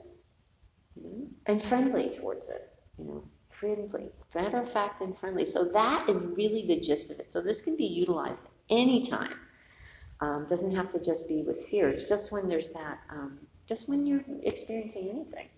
And 1.48 1.62
friendly 1.62 2.10
towards 2.10 2.50
it. 2.50 2.74
You 2.98 3.06
know, 3.06 3.24
friendly. 3.50 4.10
Matter 4.34 4.60
of 4.60 4.72
fact 4.72 5.02
and 5.02 5.14
friendly. 5.14 5.44
So 5.44 5.66
that 5.74 6.08
is 6.08 6.28
really 6.38 6.66
the 6.66 6.80
gist 6.80 7.12
of 7.12 7.20
it. 7.20 7.30
So 7.30 7.42
this 7.42 7.62
can 7.62 7.76
be 7.76 7.84
utilized 7.84 8.48
anytime. 8.70 9.38
Um, 10.22 10.46
doesn't 10.48 10.74
have 10.74 10.90
to 10.92 11.04
just 11.04 11.28
be 11.28 11.42
with 11.42 11.62
fear. 11.70 11.90
It's 11.90 12.08
just 12.08 12.32
when 12.32 12.48
there's 12.48 12.72
that, 12.72 13.00
um, 13.10 13.38
just 13.68 13.90
when 13.90 14.06
you're 14.06 14.24
experiencing 14.44 15.10
anything. 15.10 15.50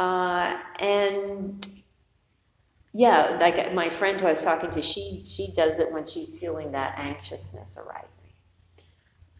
Uh, 0.00 0.58
and 0.80 1.68
yeah, 2.92 3.38
like 3.40 3.72
my 3.72 3.88
friend 3.88 4.20
who 4.20 4.26
I 4.26 4.30
was 4.30 4.44
talking 4.44 4.70
to, 4.70 4.82
she 4.82 5.22
she 5.24 5.48
does 5.54 5.78
it 5.78 5.92
when 5.92 6.04
she's 6.04 6.38
feeling 6.38 6.72
that 6.72 6.98
anxiousness 6.98 7.78
arising. 7.78 8.30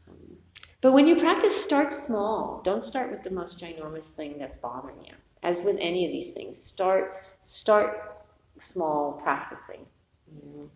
Um, 0.09 0.39
but 0.81 0.93
when 0.93 1.07
you 1.07 1.17
practice, 1.17 1.55
start 1.63 1.93
small. 1.93 2.63
Don't 2.65 2.83
start 2.83 3.11
with 3.11 3.23
the 3.23 3.31
most 3.31 3.63
ginormous 3.63 4.17
thing 4.17 4.39
that's 4.39 4.57
bothering 4.57 5.05
you. 5.05 5.13
As 5.43 5.65
with 5.65 5.77
any 5.81 6.07
of 6.07 6.13
these 6.13 6.33
things, 6.33 6.57
start 6.57 7.25
start 7.43 8.25
small 8.57 9.13
practicing. 9.13 9.87
You 10.35 10.51
know, 10.57 10.71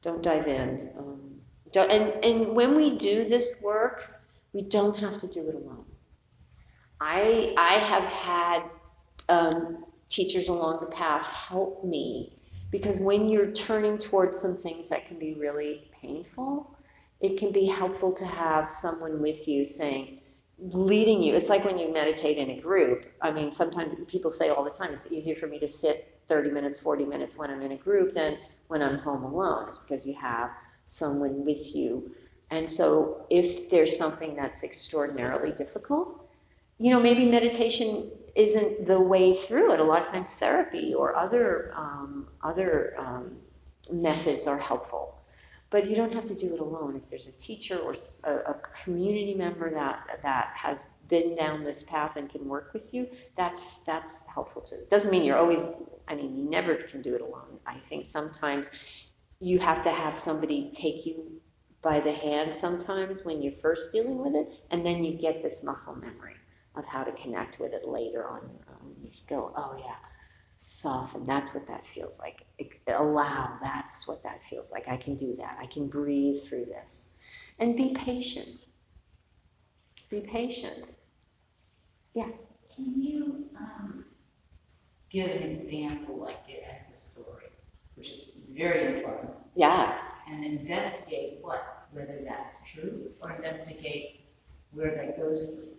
don't 0.00 0.22
dive 0.22 0.48
in. 0.48 0.90
Um, 0.98 1.40
don't, 1.72 1.90
and 1.90 2.24
and 2.24 2.54
when 2.54 2.74
we 2.74 2.96
do 2.96 3.24
this 3.24 3.62
work, 3.62 4.18
we 4.54 4.62
don't 4.62 4.98
have 4.98 5.18
to 5.18 5.26
do 5.26 5.46
it 5.48 5.54
alone. 5.56 5.84
I 7.00 7.54
I 7.58 7.74
have 7.74 8.04
had 8.04 8.62
um, 9.28 9.84
teachers 10.14 10.48
along 10.48 10.78
the 10.80 10.86
path 10.86 11.30
help 11.48 11.84
me 11.84 12.32
because 12.70 13.00
when 13.00 13.28
you're 13.28 13.50
turning 13.52 13.98
towards 13.98 14.38
some 14.40 14.56
things 14.56 14.88
that 14.88 15.06
can 15.06 15.18
be 15.18 15.34
really 15.34 15.88
painful, 15.92 16.76
it 17.20 17.38
can 17.38 17.52
be 17.52 17.66
helpful 17.66 18.12
to 18.12 18.24
have 18.24 18.68
someone 18.68 19.20
with 19.20 19.48
you 19.48 19.64
saying, 19.64 20.20
leading 20.58 21.22
you. 21.22 21.34
It's 21.34 21.48
like 21.48 21.64
when 21.64 21.78
you 21.78 21.92
meditate 21.92 22.38
in 22.38 22.50
a 22.50 22.60
group. 22.60 23.06
I 23.20 23.30
mean, 23.32 23.50
sometimes 23.50 23.94
people 24.10 24.30
say 24.30 24.50
all 24.50 24.64
the 24.64 24.70
time, 24.70 24.92
it's 24.92 25.12
easier 25.12 25.34
for 25.34 25.46
me 25.46 25.58
to 25.58 25.68
sit 25.68 26.18
30 26.28 26.50
minutes, 26.50 26.80
40 26.80 27.04
minutes 27.04 27.38
when 27.38 27.50
I'm 27.50 27.62
in 27.62 27.72
a 27.72 27.76
group 27.76 28.12
than 28.12 28.38
when 28.68 28.82
I'm 28.82 28.98
home 28.98 29.24
alone. 29.24 29.68
It's 29.68 29.78
because 29.78 30.06
you 30.06 30.14
have 30.14 30.50
someone 30.84 31.44
with 31.44 31.74
you. 31.74 32.14
And 32.50 32.70
so 32.70 33.26
if 33.30 33.68
there's 33.70 33.96
something 33.96 34.36
that's 34.36 34.64
extraordinarily 34.64 35.52
difficult, 35.52 36.28
you 36.78 36.90
know, 36.90 37.00
maybe 37.00 37.24
meditation 37.24 38.10
isn't 38.34 38.86
the 38.86 39.00
way 39.00 39.32
through 39.32 39.72
it. 39.72 39.80
A 39.80 39.84
lot 39.84 40.02
of 40.02 40.08
times, 40.08 40.34
therapy 40.34 40.94
or 40.94 41.14
other 41.14 41.72
um, 41.76 42.28
other 42.42 42.94
um, 42.98 43.36
methods 43.92 44.46
are 44.46 44.58
helpful, 44.58 45.22
but 45.70 45.88
you 45.88 45.94
don't 45.94 46.12
have 46.12 46.24
to 46.26 46.34
do 46.34 46.54
it 46.54 46.60
alone. 46.60 46.96
If 46.96 47.08
there's 47.08 47.28
a 47.28 47.38
teacher 47.38 47.78
or 47.78 47.94
a, 48.24 48.50
a, 48.50 48.54
community 48.82 49.34
member 49.34 49.70
that 49.70 50.20
that 50.22 50.52
has 50.54 50.90
been 51.08 51.36
down 51.36 51.62
this 51.62 51.84
path 51.84 52.16
and 52.16 52.28
can 52.28 52.46
work 52.48 52.72
with 52.72 52.92
you, 52.92 53.08
that's 53.36 53.84
that's 53.84 54.32
helpful 54.32 54.62
too. 54.62 54.76
It 54.76 54.90
doesn't 54.90 55.10
mean 55.10 55.24
you're 55.24 55.38
always. 55.38 55.66
I 56.08 56.14
mean, 56.14 56.36
you 56.36 56.44
never 56.44 56.74
can 56.74 57.00
do 57.00 57.14
it 57.14 57.22
alone. 57.22 57.58
I 57.66 57.78
think 57.78 58.04
sometimes 58.04 59.12
you 59.40 59.58
have 59.58 59.82
to 59.82 59.90
have 59.90 60.16
somebody 60.16 60.70
take 60.74 61.06
you 61.06 61.40
by 61.80 62.00
the 62.00 62.12
hand 62.12 62.54
sometimes 62.54 63.24
when 63.24 63.42
you're 63.42 63.52
first 63.52 63.92
dealing 63.92 64.18
with 64.18 64.34
it, 64.34 64.60
and 64.70 64.84
then 64.84 65.04
you 65.04 65.14
get 65.14 65.42
this 65.42 65.64
muscle 65.64 65.96
memory 65.96 66.33
of 66.76 66.86
how 66.86 67.04
to 67.04 67.12
connect 67.12 67.60
with 67.60 67.72
it 67.72 67.86
later 67.86 68.28
on. 68.28 68.50
Um, 68.68 68.94
you 69.00 69.08
just 69.08 69.28
go, 69.28 69.52
oh 69.56 69.76
yeah, 69.78 69.96
soften. 70.56 71.26
That's 71.26 71.54
what 71.54 71.66
that 71.68 71.86
feels 71.86 72.18
like. 72.20 72.46
allow. 72.88 73.58
That's 73.62 74.08
what 74.08 74.22
that 74.22 74.42
feels 74.42 74.72
like. 74.72 74.88
I 74.88 74.96
can 74.96 75.16
do 75.16 75.36
that. 75.36 75.58
I 75.60 75.66
can 75.66 75.88
breathe 75.88 76.36
through 76.48 76.66
this, 76.66 77.52
and 77.58 77.76
be 77.76 77.94
patient. 77.94 78.66
Be 80.10 80.20
patient. 80.20 80.92
Yeah. 82.14 82.28
Can 82.74 83.02
you 83.02 83.46
um, 83.56 84.04
give 85.10 85.30
an 85.30 85.42
example, 85.42 86.16
like 86.18 86.40
it 86.48 86.62
has 86.64 86.90
a 86.90 86.94
story, 86.94 87.46
which 87.96 88.10
is 88.36 88.56
very 88.56 88.96
unpleasant? 88.96 89.36
Yeah. 89.54 89.98
And 90.28 90.44
investigate 90.44 91.38
what, 91.40 91.86
whether 91.92 92.20
that's 92.26 92.72
true, 92.72 93.12
or 93.20 93.32
investigate 93.32 94.20
where 94.72 94.94
that 94.96 95.16
goes 95.16 95.73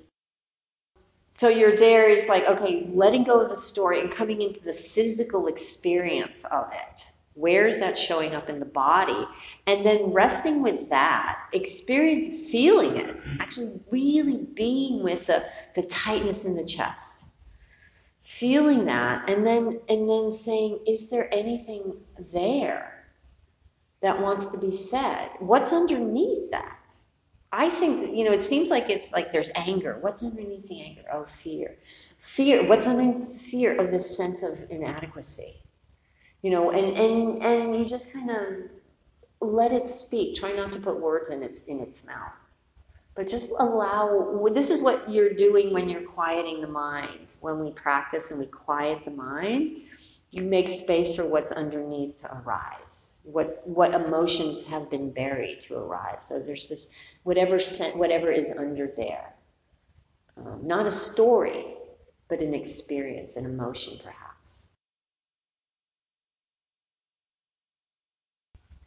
so 1.35 1.49
you're 1.49 1.75
there 1.75 2.09
is 2.09 2.29
like 2.29 2.47
okay 2.47 2.89
letting 2.93 3.25
go 3.25 3.41
of 3.41 3.49
the 3.49 3.57
story 3.57 3.99
and 3.99 4.09
coming 4.09 4.41
into 4.41 4.63
the 4.63 4.73
physical 4.73 5.47
experience 5.47 6.45
of 6.45 6.69
it. 6.71 7.11
Where 7.33 7.67
is 7.67 7.81
that 7.81 7.97
showing 7.97 8.33
up 8.33 8.49
in 8.49 8.59
the 8.59 8.65
body? 8.65 9.27
And 9.67 9.85
then 9.85 10.13
resting 10.13 10.63
with 10.63 10.89
that 10.89 11.37
experience 11.51 12.49
feeling 12.49 12.95
it 12.95 13.17
actually 13.41 13.81
really 13.91 14.47
being 14.55 15.03
with 15.03 15.27
the, 15.27 15.43
the 15.75 15.85
tightness 15.87 16.45
in 16.45 16.55
the 16.55 16.65
chest. 16.65 17.25
Feeling 18.21 18.85
that 18.85 19.29
and 19.29 19.45
then 19.45 19.81
and 19.89 20.09
then 20.09 20.31
saying 20.31 20.79
is 20.87 21.09
there 21.11 21.27
anything 21.33 21.97
there 22.33 23.05
that 24.01 24.21
wants 24.21 24.47
to 24.47 24.57
be 24.57 24.71
said? 24.71 25.31
What's 25.39 25.73
underneath 25.73 26.49
that 26.51 26.77
I 27.57 27.69
think, 27.69 28.15
you 28.15 28.25
know, 28.25 28.33
it 28.33 28.41
seems 28.41 28.69
like 28.69 28.89
it's 28.89 29.13
like 29.13 29.31
there's 29.31 29.49
anger. 29.55 29.97
What's 30.01 30.21
underneath 30.23 30.67
the 30.67 30.81
anger? 30.81 31.03
Oh, 31.11 31.23
fear. 31.23 31.77
Fear. 32.19 32.67
What's 32.67 32.85
underneath 32.85 33.41
fear? 33.49 33.79
Of 33.79 33.91
this 33.91 34.17
sense 34.17 34.43
of 34.43 34.69
inadequacy. 34.69 35.55
You 36.41 36.51
know, 36.51 36.71
and, 36.71 36.97
and, 36.97 37.43
and 37.43 37.75
you 37.77 37.85
just 37.85 38.13
kind 38.13 38.29
of 38.29 39.49
let 39.49 39.71
it 39.71 39.87
speak. 39.87 40.35
Try 40.35 40.51
not 40.51 40.71
to 40.73 40.79
put 40.79 40.99
words 40.99 41.29
in 41.29 41.41
its, 41.43 41.65
in 41.67 41.79
its 41.79 42.05
mouth. 42.05 42.33
But 43.15 43.29
just 43.29 43.51
allow, 43.59 44.45
this 44.51 44.69
is 44.69 44.81
what 44.81 45.09
you're 45.09 45.33
doing 45.33 45.73
when 45.73 45.87
you're 45.87 46.05
quieting 46.05 46.59
the 46.59 46.67
mind. 46.67 47.37
When 47.39 47.59
we 47.59 47.71
practice 47.71 48.31
and 48.31 48.39
we 48.39 48.47
quiet 48.47 49.05
the 49.05 49.11
mind, 49.11 49.77
you 50.35 50.43
make 50.43 50.69
space 50.69 51.15
for 51.15 51.27
what's 51.27 51.51
underneath 51.53 52.17
to 52.17 52.35
arise, 52.39 53.21
what 53.23 53.61
what 53.67 53.93
emotions 53.93 54.67
have 54.67 54.89
been 54.89 55.11
buried 55.13 55.61
to 55.61 55.77
arise. 55.77 56.27
So 56.27 56.39
there's 56.41 56.69
this 56.69 57.19
whatever 57.23 57.59
whatever 57.95 58.31
is 58.31 58.51
under 58.57 58.87
there, 58.97 59.35
um, 60.37 60.61
not 60.67 60.85
a 60.87 60.91
story, 60.91 61.65
but 62.29 62.41
an 62.41 62.53
experience, 62.53 63.37
an 63.37 63.45
emotion, 63.45 63.99
perhaps. 64.03 64.71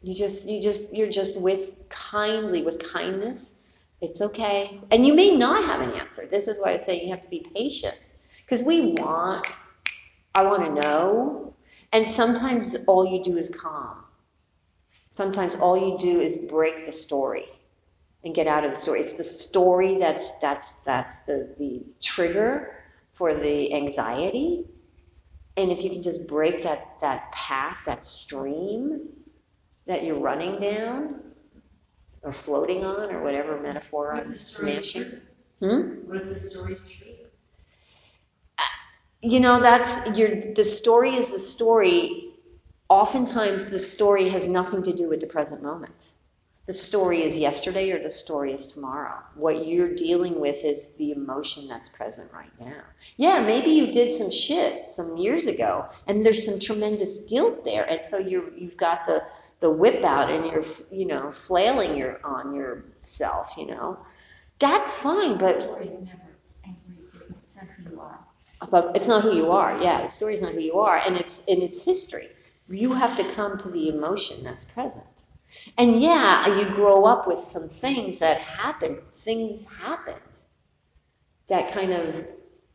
You 0.01 0.13
just 0.15 0.47
you 0.49 0.61
just 0.61 0.95
you're 0.95 1.09
just 1.09 1.41
with 1.41 1.77
kindly 1.89 2.63
with 2.63 2.91
kindness 2.93 3.57
It's 4.01 4.21
okay. 4.21 4.81
And 4.91 5.05
you 5.07 5.13
may 5.15 5.35
not 5.37 5.65
have 5.65 5.81
an 5.81 5.91
answer. 5.99 6.23
This 6.29 6.47
is 6.47 6.59
why 6.59 6.71
I 6.73 6.77
say 6.77 7.01
you 7.03 7.09
have 7.11 7.21
to 7.21 7.29
be 7.29 7.45
patient. 7.55 8.13
Because 8.45 8.63
we 8.63 8.93
want, 8.99 9.47
I 10.35 10.43
want 10.43 10.65
to 10.65 10.73
know. 10.73 11.55
And 11.93 12.07
sometimes 12.07 12.75
all 12.87 13.05
you 13.05 13.21
do 13.21 13.37
is 13.37 13.49
calm. 13.49 14.03
Sometimes 15.09 15.55
all 15.55 15.77
you 15.77 15.97
do 15.97 16.19
is 16.19 16.37
break 16.49 16.85
the 16.85 16.91
story 16.91 17.45
and 18.23 18.35
get 18.35 18.47
out 18.47 18.63
of 18.63 18.71
the 18.71 18.75
story. 18.75 18.99
It's 18.99 19.15
the 19.15 19.23
story 19.23 19.95
that's 19.95 20.39
that's 20.39 20.83
that's 20.83 21.23
the 21.23 21.53
the 21.57 21.83
trigger 22.01 22.83
for 23.13 23.33
the 23.33 23.73
anxiety. 23.73 24.65
And 25.57 25.71
if 25.71 25.83
you 25.83 25.89
can 25.89 26.01
just 26.01 26.27
break 26.27 26.61
that 26.63 26.99
that 27.01 27.31
path, 27.31 27.85
that 27.85 28.05
stream 28.05 29.09
that 29.87 30.03
you're 30.03 30.19
running 30.19 30.59
down 30.59 31.21
or 32.21 32.31
floating 32.31 32.83
on 32.85 33.11
or 33.11 33.23
whatever 33.23 33.59
metaphor 33.59 34.13
I'm 34.13 34.35
smashing. 34.35 35.21
Hmm? 35.59 36.07
What 36.07 36.17
if 36.17 36.29
the 36.29 36.37
story's 36.37 36.89
true? 36.89 37.18
You 39.21 39.39
know, 39.39 39.59
that's 39.59 40.17
your 40.17 40.29
the 40.53 40.63
story 40.63 41.15
is 41.15 41.31
the 41.31 41.39
story. 41.39 42.33
Oftentimes 42.89 43.71
the 43.71 43.79
story 43.79 44.29
has 44.29 44.47
nothing 44.47 44.81
to 44.83 44.93
do 44.93 45.09
with 45.09 45.21
the 45.21 45.27
present 45.27 45.61
moment 45.61 46.13
the 46.69 46.73
story 46.73 47.23
is 47.23 47.39
yesterday 47.39 47.91
or 47.91 47.97
the 47.97 48.11
story 48.11 48.53
is 48.53 48.67
tomorrow. 48.67 49.17
What 49.33 49.65
you're 49.65 49.95
dealing 49.95 50.39
with 50.39 50.63
is 50.63 50.97
the 50.97 51.11
emotion 51.13 51.67
that's 51.67 51.89
present 51.89 52.31
right 52.31 52.51
now. 52.59 52.83
Yeah, 53.17 53.41
maybe 53.41 53.71
you 53.71 53.91
did 53.91 54.13
some 54.13 54.29
shit 54.29 54.87
some 54.87 55.17
years 55.17 55.47
ago 55.47 55.89
and 56.07 56.23
there's 56.23 56.45
some 56.45 56.59
tremendous 56.59 57.27
guilt 57.27 57.65
there. 57.65 57.89
And 57.89 58.03
so 58.03 58.19
you're 58.19 58.51
you've 58.55 58.77
got 58.77 59.07
the, 59.07 59.23
the 59.61 59.71
whip 59.71 60.03
out 60.03 60.29
and 60.29 60.45
you're, 60.45 60.61
you 60.91 61.07
know, 61.07 61.31
flailing 61.31 61.97
your, 61.97 62.23
on 62.23 62.53
yourself, 62.53 63.55
you 63.57 63.65
know. 63.65 63.97
That's 64.59 65.01
fine, 65.01 65.39
but. 65.39 65.55
The 65.55 65.61
story's 65.63 66.01
never 66.01 66.21
every, 66.65 66.97
it's 67.47 67.55
not 67.55 67.65
who 67.83 67.99
it's 68.95 69.07
not 69.07 69.23
who 69.23 69.35
you 69.35 69.51
are. 69.51 69.81
Yeah, 69.81 70.01
the 70.01 70.09
story's 70.09 70.41
not 70.41 70.51
who 70.51 70.59
you 70.59 70.79
are. 70.79 71.01
And 71.07 71.15
it's, 71.17 71.47
and 71.47 71.63
it's 71.63 71.85
history. 71.85 72.27
You 72.69 72.93
have 72.93 73.15
to 73.15 73.23
come 73.35 73.57
to 73.59 73.69
the 73.69 73.89
emotion 73.89 74.43
that's 74.43 74.65
present. 74.65 75.25
And 75.77 76.01
yeah, 76.01 76.47
you 76.57 76.65
grow 76.75 77.05
up 77.05 77.27
with 77.27 77.39
some 77.39 77.67
things 77.67 78.19
that 78.19 78.37
happened. 78.37 78.99
Things 79.11 79.71
happened 79.73 80.39
that 81.49 81.71
kind 81.71 81.93
of 81.93 82.27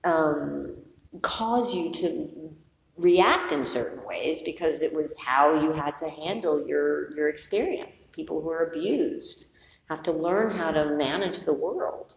um, 0.04 0.74
cause 1.22 1.74
you 1.74 1.92
to 1.92 2.54
react 2.98 3.52
in 3.52 3.64
certain 3.64 4.04
ways 4.04 4.42
because 4.42 4.82
it 4.82 4.92
was 4.92 5.18
how 5.18 5.60
you 5.60 5.72
had 5.72 5.96
to 5.98 6.10
handle 6.10 6.66
your 6.66 7.12
your 7.16 7.28
experience. 7.28 8.10
People 8.14 8.40
who 8.42 8.50
are 8.50 8.66
abused 8.66 9.46
have 9.88 10.02
to 10.02 10.12
learn 10.12 10.50
how 10.50 10.70
to 10.70 10.96
manage 10.96 11.42
the 11.42 11.54
world. 11.54 12.14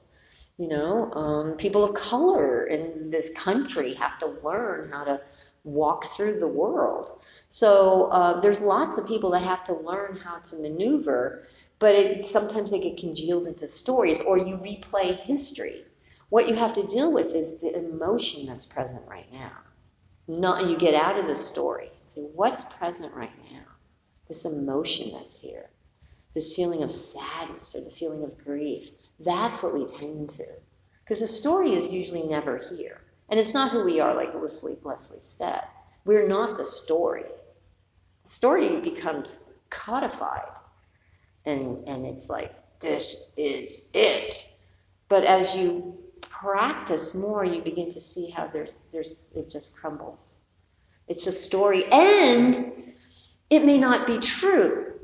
You 0.58 0.68
know, 0.68 1.12
um, 1.14 1.56
people 1.58 1.84
of 1.84 1.94
color 1.96 2.66
in 2.66 3.12
this 3.12 3.30
country 3.38 3.94
have 3.94 4.18
to 4.20 4.28
learn 4.44 4.90
how 4.92 5.04
to 5.04 5.22
walk 5.64 6.06
through 6.06 6.40
the 6.40 6.48
world. 6.48 7.12
So 7.48 8.10
uh, 8.12 8.40
there's 8.40 8.62
lots 8.62 8.98
of 8.98 9.08
people 9.08 9.30
that 9.32 9.44
have 9.44 9.64
to 9.66 9.74
learn 9.74 10.18
how 10.18 10.40
to 10.40 10.56
maneuver, 10.58 11.44
but 11.78 11.94
it, 11.94 12.26
sometimes 12.26 12.72
they 12.72 12.80
get 12.80 12.98
congealed 12.98 13.48
into 13.48 13.68
stories 13.68 14.20
or 14.20 14.38
you 14.40 14.58
replay 14.58 15.20
history. 15.20 15.86
What 16.30 16.50
you 16.50 16.56
have 16.56 16.74
to 16.74 16.88
deal 16.88 17.14
with 17.14 17.36
is 17.36 17.62
the 17.62 17.76
emotion 17.78 18.48
that's 18.48 18.66
present 18.66 19.08
right 19.08 19.32
now. 19.32 19.52
Not 20.28 20.68
you 20.68 20.78
get 20.78 20.96
out 20.96 21.20
of 21.20 21.28
the 21.28 21.36
story 21.36 21.92
and 22.00 22.10
say, 22.10 22.22
what's 22.22 22.64
present 22.78 23.14
right 23.14 23.32
now? 23.52 23.64
This 24.28 24.44
emotion 24.44 25.12
that's 25.14 25.40
here, 25.40 25.70
this 26.38 26.56
feeling 26.56 26.84
of 26.84 26.92
sadness 26.92 27.76
or 27.76 27.84
the 27.84 27.90
feeling 27.90 28.24
of 28.24 28.38
grief. 28.38 28.92
That's 29.20 29.64
what 29.64 29.74
we 29.74 29.88
tend 29.88 30.30
to. 30.30 30.46
Because 31.04 31.20
the 31.20 31.26
story 31.26 31.72
is 31.72 31.92
usually 31.92 32.28
never 32.28 32.60
here. 32.78 33.02
And 33.30 33.40
it's 33.40 33.56
not 33.56 33.72
who 33.72 33.84
we 33.84 34.00
are, 34.00 34.14
like 34.14 34.36
Leslie, 34.36 34.78
Leslie 34.84 35.20
said. 35.20 35.64
We're 36.06 36.28
not 36.28 36.56
the 36.56 36.64
story. 36.64 37.26
The 38.24 38.30
story 38.30 38.80
becomes 38.82 39.56
codified, 39.72 40.60
and, 41.46 41.84
and 41.88 42.06
it's 42.06 42.30
like, 42.30 42.54
this 42.82 43.34
is 43.36 43.90
it. 43.96 44.54
But 45.10 45.24
as 45.24 45.58
you 45.58 45.98
practice 46.22 47.16
more, 47.16 47.46
you 47.46 47.64
begin 47.64 47.90
to 47.90 48.00
see 48.00 48.30
how 48.30 48.46
there's, 48.46 48.90
there's, 48.92 49.34
it 49.36 49.50
just 49.50 49.82
crumbles. 49.82 50.42
It's 51.08 51.26
just 51.26 51.46
story, 51.46 51.86
and 51.86 52.94
it 53.50 53.66
may 53.66 53.80
not 53.80 54.06
be 54.06 54.20
true 54.20 54.97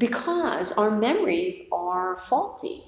because 0.00 0.72
our 0.72 0.90
memories 0.90 1.68
are 1.70 2.16
faulty. 2.16 2.82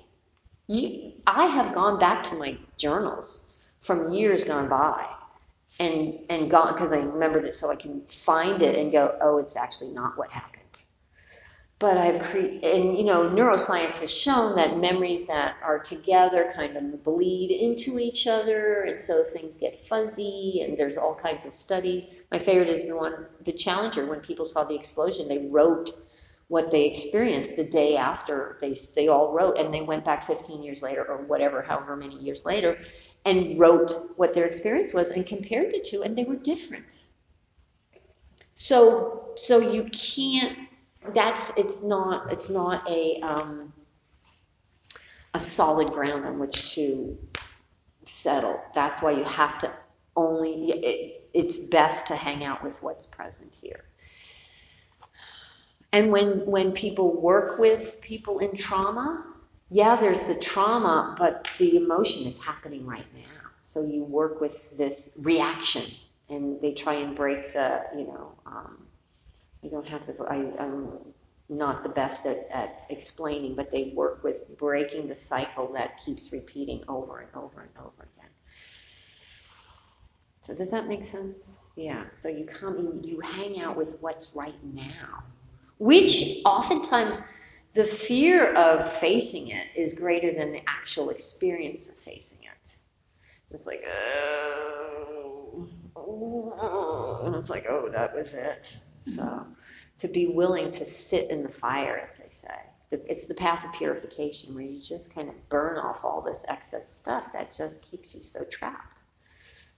You, 0.66 1.12
I 1.26 1.46
have 1.46 1.74
gone 1.74 1.98
back 1.98 2.22
to 2.24 2.34
my 2.36 2.56
journals 2.78 3.76
from 3.80 4.12
years 4.12 4.44
gone 4.44 4.68
by 4.68 5.06
and 5.78 6.18
and 6.30 6.50
gone 6.50 6.72
because 6.72 6.92
I 6.92 7.00
remember 7.00 7.42
that 7.42 7.54
so 7.54 7.70
I 7.70 7.76
can 7.76 8.00
find 8.06 8.62
it 8.62 8.78
and 8.78 8.90
go, 8.90 9.16
oh, 9.20 9.38
it's 9.38 9.56
actually 9.56 9.90
not 9.90 10.16
what 10.16 10.30
happened. 10.30 10.58
But 11.78 11.98
I've 11.98 12.22
created, 12.22 12.64
and 12.64 12.96
you 12.96 13.04
know, 13.04 13.28
neuroscience 13.28 14.00
has 14.00 14.16
shown 14.16 14.54
that 14.54 14.78
memories 14.78 15.26
that 15.26 15.56
are 15.62 15.80
together 15.80 16.52
kind 16.54 16.76
of 16.76 17.04
bleed 17.04 17.50
into 17.50 17.98
each 17.98 18.26
other, 18.28 18.82
and 18.82 19.00
so 19.00 19.24
things 19.24 19.58
get 19.58 19.74
fuzzy. 19.76 20.62
And 20.64 20.78
there's 20.78 20.96
all 20.96 21.16
kinds 21.16 21.44
of 21.44 21.52
studies. 21.52 22.22
My 22.30 22.38
favorite 22.38 22.68
is 22.68 22.88
the 22.88 22.96
one, 22.96 23.26
the 23.44 23.52
Challenger. 23.52 24.06
When 24.06 24.20
people 24.20 24.44
saw 24.44 24.62
the 24.62 24.76
explosion, 24.76 25.26
they 25.26 25.48
wrote 25.48 25.90
what 26.48 26.70
they 26.70 26.86
experienced 26.86 27.56
the 27.56 27.64
day 27.64 27.96
after 27.96 28.58
they 28.60 28.74
they 28.94 29.08
all 29.08 29.32
wrote, 29.32 29.58
and 29.58 29.72
they 29.72 29.82
went 29.82 30.04
back 30.04 30.22
15 30.22 30.62
years 30.62 30.82
later 30.82 31.04
or 31.04 31.18
whatever, 31.18 31.62
however 31.62 31.96
many 31.96 32.16
years 32.16 32.44
later, 32.44 32.78
and 33.24 33.58
wrote 33.58 33.92
what 34.16 34.34
their 34.34 34.44
experience 34.46 34.92
was 34.92 35.10
and 35.10 35.26
compared 35.26 35.70
the 35.70 35.80
two 35.84 36.02
and 36.02 36.16
they 36.16 36.24
were 36.24 36.36
different. 36.36 37.06
So 38.54 39.30
so 39.36 39.58
you 39.58 39.84
can't 39.84 40.58
that's 41.14 41.58
it's 41.58 41.84
not 41.84 42.30
it's 42.32 42.50
not 42.50 42.88
a 42.88 43.20
um, 43.22 43.72
a 45.34 45.40
solid 45.40 45.92
ground 45.92 46.24
on 46.24 46.38
which 46.38 46.74
to 46.74 47.18
settle. 48.04 48.60
That's 48.74 49.02
why 49.02 49.12
you 49.12 49.24
have 49.24 49.58
to 49.58 49.72
only 50.16 50.72
it, 50.72 51.30
it's 51.32 51.56
best 51.68 52.06
to 52.08 52.16
hang 52.16 52.44
out 52.44 52.62
with 52.62 52.82
what's 52.82 53.06
present 53.06 53.54
here 53.54 53.84
and 55.92 56.10
when 56.10 56.44
when 56.46 56.72
people 56.72 57.20
work 57.20 57.58
with 57.58 57.98
people 58.02 58.38
in 58.38 58.54
trauma 58.54 59.24
yeah, 59.72 59.96
there's 59.96 60.28
the 60.28 60.34
trauma, 60.34 61.16
but 61.18 61.48
the 61.56 61.78
emotion 61.78 62.26
is 62.26 62.44
happening 62.44 62.84
right 62.84 63.06
now. 63.14 63.48
So 63.62 63.82
you 63.82 64.04
work 64.04 64.38
with 64.38 64.76
this 64.76 65.18
reaction, 65.22 65.82
and 66.28 66.60
they 66.60 66.74
try 66.74 66.92
and 66.94 67.16
break 67.16 67.54
the, 67.54 67.82
you 67.96 68.04
know, 68.04 68.34
um, 68.44 68.86
I 69.64 69.68
don't 69.68 69.88
have 69.88 70.06
the, 70.06 70.22
I, 70.24 70.62
I'm 70.62 70.88
not 71.48 71.84
the 71.84 71.88
best 71.88 72.26
at, 72.26 72.50
at 72.52 72.84
explaining, 72.90 73.54
but 73.54 73.70
they 73.70 73.94
work 73.96 74.22
with 74.22 74.44
breaking 74.58 75.08
the 75.08 75.14
cycle 75.14 75.72
that 75.72 75.96
keeps 75.96 76.30
repeating 76.34 76.84
over 76.86 77.20
and 77.20 77.30
over 77.34 77.62
and 77.62 77.70
over 77.78 78.08
again. 78.14 78.30
So 80.42 80.54
does 80.54 80.70
that 80.70 80.86
make 80.86 81.02
sense? 81.02 81.64
Yeah. 81.76 82.04
So 82.10 82.28
you 82.28 82.44
come 82.44 82.76
and 82.76 83.06
you 83.06 83.20
hang 83.20 83.58
out 83.62 83.78
with 83.78 83.96
what's 84.02 84.36
right 84.36 84.62
now, 84.62 85.22
which 85.82 86.38
oftentimes 86.44 87.64
the 87.74 87.82
fear 87.82 88.52
of 88.54 88.88
facing 88.88 89.48
it 89.48 89.66
is 89.74 89.94
greater 89.94 90.32
than 90.32 90.52
the 90.52 90.62
actual 90.68 91.10
experience 91.10 91.88
of 91.88 91.96
facing 91.96 92.46
it. 92.46 92.76
It's 93.50 93.66
like, 93.66 93.82
oh, 93.84 95.68
oh, 95.96 97.22
and 97.24 97.34
it's 97.34 97.50
like, 97.50 97.66
oh, 97.68 97.88
that 97.88 98.14
was 98.14 98.34
it. 98.34 98.76
So, 99.02 99.44
to 99.98 100.06
be 100.06 100.28
willing 100.28 100.70
to 100.70 100.84
sit 100.84 101.28
in 101.32 101.42
the 101.42 101.48
fire, 101.48 102.00
as 102.04 102.18
they 102.18 102.28
say, 102.28 102.54
it's 102.92 103.26
the 103.26 103.34
path 103.34 103.66
of 103.66 103.72
purification 103.72 104.54
where 104.54 104.62
you 104.62 104.80
just 104.80 105.12
kind 105.12 105.28
of 105.28 105.48
burn 105.48 105.78
off 105.78 106.04
all 106.04 106.22
this 106.22 106.46
excess 106.48 106.88
stuff 106.88 107.32
that 107.32 107.52
just 107.52 107.90
keeps 107.90 108.14
you 108.14 108.22
so 108.22 108.44
trapped. 108.44 109.02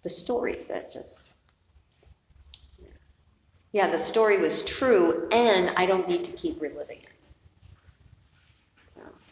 The 0.03 0.11
stories 0.11 0.69
that 0.69 0.91
just, 0.91 1.34
yeah, 3.75 3.89
the 3.89 3.99
story 3.99 4.39
was 4.39 4.63
true, 4.63 5.29
and 5.33 5.69
I 5.77 5.85
don't 5.85 6.09
need 6.09 6.23
to 6.23 6.33
keep 6.37 6.63
reliving 6.63 7.01
it. 7.01 7.27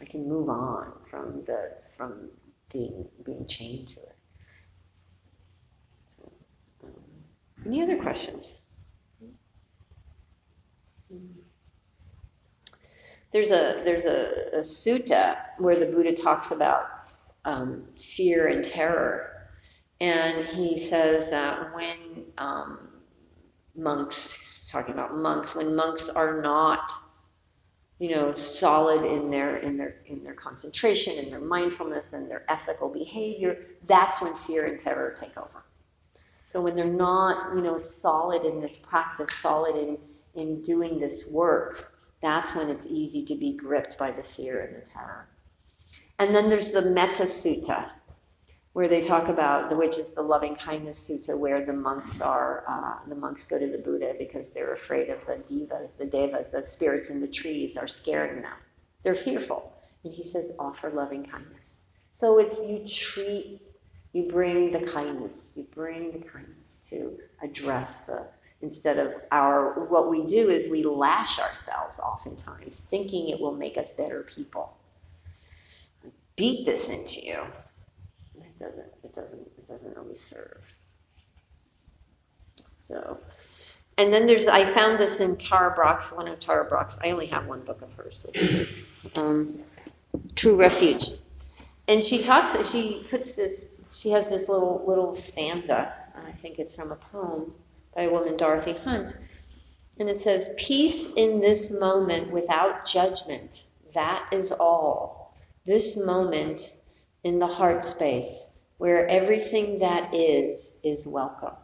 I 0.01 0.03
can 0.03 0.27
move 0.27 0.49
on 0.49 0.91
from 1.05 1.45
the 1.45 1.79
from 1.97 2.29
being 2.69 3.07
being 3.25 3.47
chained 3.47 3.87
to 3.87 4.01
it. 4.01 4.15
Um, 6.83 6.91
any 7.65 7.81
other 7.81 7.95
questions? 7.95 8.57
There's 13.31 13.51
a 13.51 13.81
there's 13.85 14.05
a, 14.05 14.57
a 14.57 14.59
sutta 14.59 15.37
where 15.57 15.79
the 15.79 15.85
Buddha 15.85 16.11
talks 16.11 16.51
about 16.51 16.89
um, 17.45 17.85
fear 17.97 18.47
and 18.47 18.61
terror, 18.61 19.47
and 20.01 20.45
he 20.47 20.77
says 20.77 21.29
that 21.29 21.73
when 21.73 22.25
um, 22.37 22.82
monks 23.75 24.67
talking 24.69 24.93
about 24.93 25.15
monks 25.15 25.55
when 25.55 25.75
monks 25.75 26.09
are 26.09 26.41
not 26.41 26.91
you 28.03 28.09
know, 28.09 28.33
solid 28.33 29.05
in 29.05 29.29
their 29.29 29.57
in 29.57 29.77
their 29.77 29.95
in 30.07 30.25
their 30.25 30.33
concentration 30.33 31.17
and 31.19 31.31
their 31.31 31.39
mindfulness 31.39 32.11
and 32.11 32.29
their 32.29 32.43
ethical 32.49 32.89
behavior, 32.89 33.57
that's 33.85 34.21
when 34.21 34.33
fear 34.33 34.65
and 34.65 34.77
terror 34.77 35.15
take 35.17 35.37
over. 35.37 35.63
So 36.13 36.61
when 36.61 36.75
they're 36.75 36.85
not, 36.85 37.55
you 37.55 37.61
know, 37.61 37.77
solid 37.77 38.43
in 38.43 38.59
this 38.59 38.75
practice, 38.75 39.31
solid 39.31 39.75
in 39.75 39.97
in 40.35 40.61
doing 40.63 40.99
this 40.99 41.31
work, 41.31 41.95
that's 42.19 42.53
when 42.53 42.69
it's 42.69 42.87
easy 42.91 43.23
to 43.25 43.35
be 43.35 43.55
gripped 43.55 43.97
by 43.97 44.11
the 44.11 44.23
fear 44.23 44.61
and 44.61 44.75
the 44.75 44.85
terror. 44.85 45.29
And 46.19 46.35
then 46.35 46.49
there's 46.49 46.71
the 46.71 46.81
Metta 46.81 47.23
Sutta, 47.23 47.89
where 48.73 48.87
they 48.87 49.01
talk 49.01 49.27
about 49.27 49.69
the 49.69 49.77
which 49.77 49.97
is 49.97 50.13
the 50.15 50.21
loving 50.21 50.55
kindness 50.55 51.09
sutta 51.09 51.37
where 51.37 51.65
the 51.65 51.73
monks 51.73 52.21
are 52.21 52.63
uh, 52.67 53.07
the 53.07 53.15
monks 53.15 53.45
go 53.45 53.57
to 53.57 53.67
the 53.67 53.77
buddha 53.77 54.15
because 54.17 54.53
they're 54.53 54.73
afraid 54.73 55.09
of 55.09 55.23
the 55.25 55.37
devas 55.47 55.93
the 55.93 56.05
devas 56.05 56.51
the 56.51 56.63
spirits 56.65 57.09
in 57.09 57.21
the 57.21 57.27
trees 57.27 57.77
are 57.77 57.87
scaring 57.87 58.41
them. 58.41 58.57
They're 59.03 59.15
fearful. 59.15 59.71
And 60.03 60.13
he 60.13 60.23
says 60.23 60.57
offer 60.59 60.89
loving 60.89 61.23
kindness. 61.23 61.83
So 62.11 62.39
it's 62.39 62.67
you 62.69 62.85
treat 62.85 63.61
you 64.11 64.27
bring 64.27 64.71
the 64.71 64.85
kindness 64.91 65.53
you 65.55 65.65
bring 65.73 66.11
the 66.11 66.19
kindness 66.27 66.87
to 66.89 67.17
address 67.41 68.05
the 68.05 68.27
instead 68.61 68.99
of 68.99 69.13
our 69.31 69.85
what 69.85 70.09
we 70.09 70.25
do 70.25 70.49
is 70.49 70.69
we 70.69 70.83
lash 70.83 71.39
ourselves 71.39 71.99
oftentimes 71.99 72.81
thinking 72.81 73.29
it 73.29 73.39
will 73.39 73.55
make 73.55 73.77
us 73.77 73.93
better 73.93 74.23
people. 74.23 74.77
Beat 76.35 76.65
this 76.65 76.89
into 76.89 77.25
you 77.25 77.45
it 78.53 78.59
doesn't 78.59 78.91
it 79.03 79.13
doesn't 79.13 79.47
it 79.57 79.65
doesn't 79.65 79.97
always 79.97 80.19
serve. 80.19 80.75
So 82.77 83.19
and 83.97 84.11
then 84.11 84.25
there's 84.25 84.47
i 84.47 84.65
found 84.65 84.99
this 84.99 85.19
in 85.19 85.37
tara 85.37 85.73
brach's 85.73 86.13
one 86.13 86.27
of 86.27 86.39
tara 86.39 86.65
brach's 86.65 86.97
i 87.03 87.11
only 87.11 87.27
have 87.27 87.47
one 87.47 87.61
book 87.63 87.81
of 87.81 87.93
hers. 87.93 88.25
Um, 89.17 89.59
true 90.35 90.55
refuge. 90.55 91.03
And 91.87 92.01
she 92.03 92.19
talks 92.19 92.71
she 92.71 93.01
puts 93.09 93.35
this 93.35 93.99
she 94.01 94.09
has 94.11 94.29
this 94.29 94.49
little 94.49 94.83
little 94.87 95.11
stanza 95.11 95.93
i 96.15 96.31
think 96.31 96.59
it's 96.59 96.75
from 96.75 96.91
a 96.91 96.95
poem 96.95 97.53
by 97.95 98.03
a 98.03 98.11
woman 98.11 98.37
dorothy 98.37 98.73
hunt. 98.73 99.17
And 99.99 100.09
it 100.09 100.19
says 100.19 100.55
peace 100.57 101.13
in 101.15 101.39
this 101.39 101.79
moment 101.79 102.31
without 102.31 102.85
judgment. 102.85 103.65
That 103.93 104.27
is 104.31 104.51
all. 104.51 105.35
This 105.65 106.03
moment 106.03 106.73
in 107.23 107.39
the 107.39 107.47
heart 107.47 107.83
space 107.83 108.59
where 108.77 109.07
everything 109.07 109.79
that 109.79 110.13
is 110.13 110.79
is 110.83 111.07
welcome. 111.07 111.55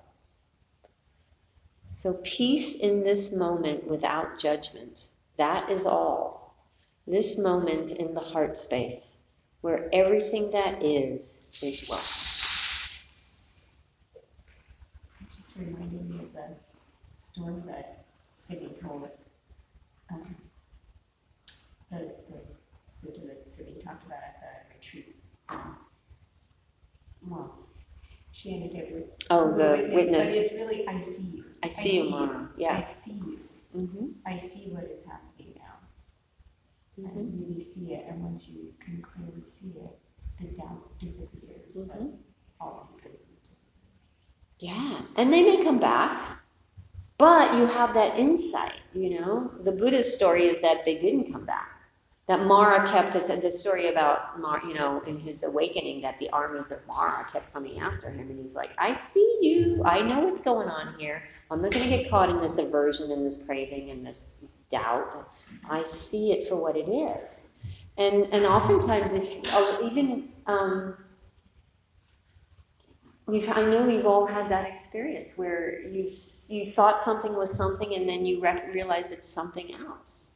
So, 1.92 2.20
peace 2.24 2.76
in 2.80 3.04
this 3.04 3.36
moment 3.36 3.88
without 3.88 4.38
judgment, 4.38 5.10
that 5.38 5.70
is 5.70 5.86
all. 5.86 6.56
This 7.06 7.38
moment 7.38 7.92
in 7.92 8.14
the 8.14 8.22
heart 8.22 8.58
space 8.58 9.20
where 9.62 9.90
everything 9.92 10.52
that 10.52 10.82
is 10.84 11.60
is 11.62 11.88
welcome. 11.90 12.30
Just 15.36 15.58
me 15.60 16.20
of 16.20 16.34
the 16.34 16.56
story 17.18 17.62
that 17.66 18.06
Cindy 18.48 18.74
told 18.82 19.04
us. 19.06 19.26
Um, 20.12 20.36
the, 21.92 22.14
the 22.30 22.42
talked 23.84 24.06
about 24.06 24.20
at 25.52 25.58
the 25.58 25.58
retreat. 25.58 25.76
Well, 27.28 27.56
she 28.32 28.56
ended 28.56 28.76
it 28.76 28.94
with. 28.94 29.06
Oh, 29.30 29.52
the 29.52 29.90
witness. 29.94 29.96
witness. 29.96 30.36
But 30.36 30.46
it's 30.46 30.54
really, 30.60 30.88
I 30.88 31.02
see 31.02 31.38
you. 31.38 31.46
I 31.64 31.70
see 31.70 31.98
you, 31.98 32.10
you. 32.10 32.50
Yeah. 32.58 32.78
I 32.78 32.84
see 32.84 33.14
you. 33.14 33.40
Mm-hmm. 33.76 34.06
I 34.26 34.38
see 34.38 34.70
what 34.72 34.84
is 34.86 35.06
happening 35.06 35.56
now. 35.58 37.04
Mm-hmm. 37.08 37.20
And 37.20 37.48
really 37.48 37.62
see 37.64 37.94
it. 37.94 38.06
And 38.10 38.24
once 38.24 38.50
you 38.50 38.74
can 38.84 39.02
clearly 39.02 39.44
see 39.48 39.70
it, 39.72 40.00
the 40.40 40.48
doubt 40.58 41.00
disappears. 41.00 41.76
Mhm. 41.76 41.88
But 41.88 42.66
all 42.66 42.90
of 42.94 43.06
it 43.06 43.20
is 43.44 43.58
Yeah, 44.60 45.02
and 45.18 45.32
they 45.32 45.44
may 45.44 45.64
come 45.64 45.80
back, 45.80 46.44
but 47.18 47.58
you 47.58 47.66
have 47.66 47.94
that 47.94 48.18
insight, 48.20 48.82
you 48.94 49.20
know? 49.20 49.52
The 49.64 49.72
Buddha's 49.72 50.14
story 50.14 50.44
is 50.44 50.62
that 50.62 50.86
they 50.86 51.00
didn't 51.00 51.32
come 51.32 51.46
back. 51.46 51.79
That 52.30 52.46
Mara 52.46 52.88
kept, 52.88 53.16
it's 53.16 53.28
the 53.28 53.52
story 53.52 53.88
about, 53.88 54.40
Mara, 54.40 54.64
you 54.68 54.76
know, 54.76 55.02
in 55.08 55.20
his 55.20 55.44
awakening, 55.44 56.02
that 56.04 56.20
the 56.20 56.30
armies 56.30 56.72
of 56.72 56.86
Mara 56.86 57.26
kept 57.34 57.52
coming 57.52 57.80
after 57.80 58.12
him. 58.12 58.30
And 58.30 58.40
he's 58.40 58.56
like, 58.56 58.70
I 58.78 58.94
see 58.94 59.40
you. 59.42 59.82
I 59.84 60.04
know 60.04 60.20
what's 60.20 60.40
going 60.40 60.70
on 60.70 60.94
here. 61.00 61.24
I'm 61.50 61.60
not 61.60 61.72
going 61.72 61.90
to 61.90 61.98
get 61.98 62.08
caught 62.08 62.30
in 62.30 62.40
this 62.40 62.60
aversion 62.60 63.12
and 63.12 63.26
this 63.26 63.48
craving 63.48 63.90
and 63.90 64.06
this 64.06 64.44
doubt. 64.70 65.34
I 65.72 65.82
see 65.82 66.32
it 66.32 66.48
for 66.48 66.56
what 66.56 66.78
it 66.78 66.88
is. 66.88 67.46
And, 67.98 68.32
and 68.32 68.46
oftentimes, 68.46 69.16
if 69.16 69.82
even, 69.92 70.32
um, 70.46 70.98
I 73.28 73.66
know 73.66 73.82
we've 73.88 74.06
all 74.06 74.28
had 74.28 74.50
that 74.52 74.70
experience 74.70 75.36
where 75.36 75.82
you 75.82 76.08
you 76.50 76.66
thought 76.68 77.02
something 77.02 77.36
was 77.36 77.52
something 77.52 77.96
and 77.96 78.08
then 78.08 78.24
you 78.24 78.40
rec- 78.40 78.72
realize 78.72 79.12
it's 79.12 79.28
something 79.28 79.74
else. 79.74 80.29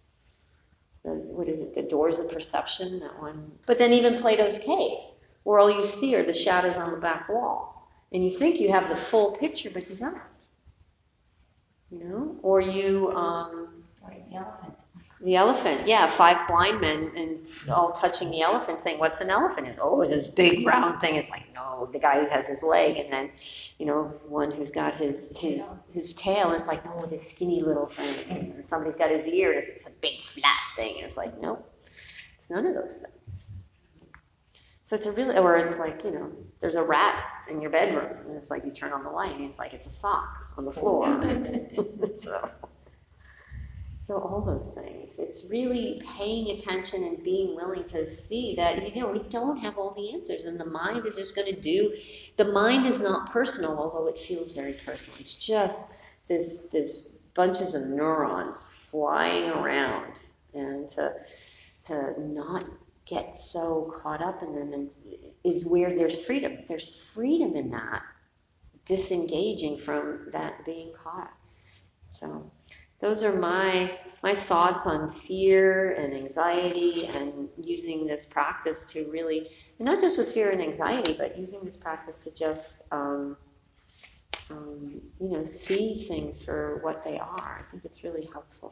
The, 1.03 1.11
what 1.11 1.47
is 1.47 1.59
it? 1.59 1.73
The 1.75 1.83
doors 1.83 2.19
of 2.19 2.31
perception. 2.31 2.99
That 2.99 3.19
one. 3.21 3.51
But 3.65 3.77
then 3.77 3.93
even 3.93 4.17
Plato's 4.17 4.59
cave, 4.59 4.99
where 5.43 5.59
all 5.59 5.69
you 5.69 5.83
see 5.83 6.15
are 6.15 6.23
the 6.23 6.33
shadows 6.33 6.77
on 6.77 6.91
the 6.91 6.97
back 6.97 7.27
wall, 7.29 7.89
and 8.11 8.23
you 8.23 8.29
think 8.29 8.59
you 8.59 8.71
have 8.71 8.89
the 8.89 8.95
full 8.95 9.35
picture, 9.37 9.69
but 9.73 9.89
you 9.89 9.95
don't. 9.95 10.17
You 11.91 12.03
know, 12.03 12.35
or 12.41 12.61
you. 12.61 13.11
Um, 13.11 13.83
Like 14.03 14.29
the 14.29 14.35
elephant. 14.37 14.77
The 15.23 15.37
elephant, 15.37 15.87
yeah, 15.87 16.05
five 16.07 16.45
blind 16.49 16.81
men 16.81 17.09
and 17.15 17.39
all 17.71 17.93
touching 17.93 18.29
the 18.29 18.41
elephant, 18.41 18.81
saying, 18.81 18.99
"What's 18.99 19.21
an 19.21 19.29
elephant?" 19.29 19.67
And 19.67 19.79
oh, 19.81 20.01
it's 20.01 20.11
this 20.11 20.27
big 20.27 20.65
round 20.65 20.99
thing. 20.99 21.15
It's 21.15 21.31
like, 21.31 21.45
no, 21.55 21.87
the 21.93 21.99
guy 21.99 22.19
who 22.19 22.29
has 22.29 22.49
his 22.49 22.61
leg, 22.61 22.97
and 22.97 23.11
then, 23.11 23.31
you 23.79 23.85
know, 23.85 24.05
one 24.27 24.51
who's 24.51 24.69
got 24.69 24.93
his 24.95 25.37
his 25.39 25.81
his 25.93 26.13
tail. 26.13 26.51
It's 26.51 26.67
like, 26.67 26.83
no, 26.83 27.05
this 27.05 27.35
skinny 27.35 27.61
little 27.61 27.85
thing. 27.85 28.51
And 28.53 28.65
somebody's 28.65 28.97
got 28.97 29.11
his 29.11 29.25
ear, 29.27 29.49
and 29.49 29.57
it's, 29.57 29.69
it's 29.69 29.87
a 29.87 29.99
big 30.01 30.19
flat 30.19 30.59
thing. 30.75 30.95
And 30.97 31.05
it's 31.05 31.17
like, 31.17 31.39
nope, 31.39 31.73
it's 31.79 32.51
none 32.51 32.65
of 32.65 32.75
those 32.75 33.05
things. 33.05 33.51
So 34.83 34.97
it's 34.97 35.05
a 35.05 35.13
really, 35.13 35.37
or 35.37 35.55
it's 35.55 35.79
like, 35.79 36.03
you 36.03 36.11
know, 36.11 36.31
there's 36.59 36.75
a 36.75 36.83
rat 36.83 37.23
in 37.49 37.61
your 37.61 37.71
bedroom, 37.71 38.11
and 38.25 38.35
it's 38.35 38.51
like 38.51 38.65
you 38.65 38.71
turn 38.73 38.91
on 38.91 39.05
the 39.05 39.09
light, 39.09 39.35
and 39.37 39.45
it's 39.45 39.57
like 39.57 39.73
it's 39.73 39.87
a 39.87 39.89
sock 39.89 40.37
on 40.57 40.65
the 40.65 40.71
floor. 40.71 41.23
so. 42.15 42.49
So 44.03 44.17
all 44.19 44.41
those 44.41 44.75
things. 44.75 45.17
It's 45.17 45.49
really 45.49 46.01
paying 46.17 46.49
attention 46.49 47.05
and 47.05 47.23
being 47.23 47.55
willing 47.55 47.85
to 47.85 48.05
see 48.05 48.53
that 48.55 48.93
you 48.93 49.01
know 49.01 49.07
we 49.07 49.23
don't 49.29 49.55
have 49.59 49.77
all 49.77 49.91
the 49.91 50.11
answers, 50.13 50.43
and 50.43 50.59
the 50.59 50.65
mind 50.65 51.05
is 51.05 51.15
just 51.15 51.37
going 51.37 51.47
to 51.47 51.59
do. 51.59 51.95
The 52.35 52.51
mind 52.51 52.85
is 52.85 53.01
not 53.01 53.31
personal, 53.31 53.79
although 53.79 54.07
it 54.07 54.17
feels 54.17 54.51
very 54.51 54.73
personal. 54.73 55.17
It's 55.21 55.45
just 55.45 55.89
this 56.27 56.67
this 56.67 57.13
bunches 57.33 57.75
of 57.75 57.83
neurons 57.83 58.67
flying 58.91 59.49
around, 59.49 60.19
and 60.53 60.89
to 60.89 61.13
to 61.87 62.13
not 62.21 62.65
get 63.05 63.37
so 63.37 63.89
caught 63.95 64.21
up 64.21 64.43
in 64.43 64.53
them 64.53 64.73
is, 64.73 65.07
is 65.45 65.71
where 65.71 65.97
there's 65.97 66.25
freedom. 66.25 66.57
There's 66.67 67.09
freedom 67.13 67.55
in 67.55 67.71
that 67.71 68.03
disengaging 68.83 69.77
from 69.77 70.27
that 70.33 70.65
being 70.65 70.91
caught. 70.93 71.31
So 72.11 72.51
those 73.03 73.21
are 73.21 73.37
my 73.37 73.91
my 74.23 74.33
thoughts 74.33 74.87
on 74.87 75.09
fear 75.09 75.91
and 75.95 76.13
anxiety 76.13 77.05
and 77.07 77.49
using 77.61 78.07
this 78.07 78.25
practice 78.25 78.85
to 78.85 79.11
really 79.11 79.45
not 79.77 79.99
just 79.99 80.17
with 80.17 80.31
fear 80.31 80.51
and 80.51 80.61
anxiety 80.61 81.13
but 81.17 81.37
using 81.37 81.59
this 81.65 81.75
practice 81.75 82.23
to 82.23 82.33
just 82.33 82.87
um, 82.93 83.35
um, 84.49 85.01
you 85.19 85.29
know 85.29 85.43
see 85.43 85.95
things 85.95 86.43
for 86.45 86.79
what 86.81 87.03
they 87.03 87.19
are. 87.19 87.57
I 87.59 87.63
think 87.63 87.83
it's 87.83 88.05
really 88.05 88.29
helpful 88.31 88.71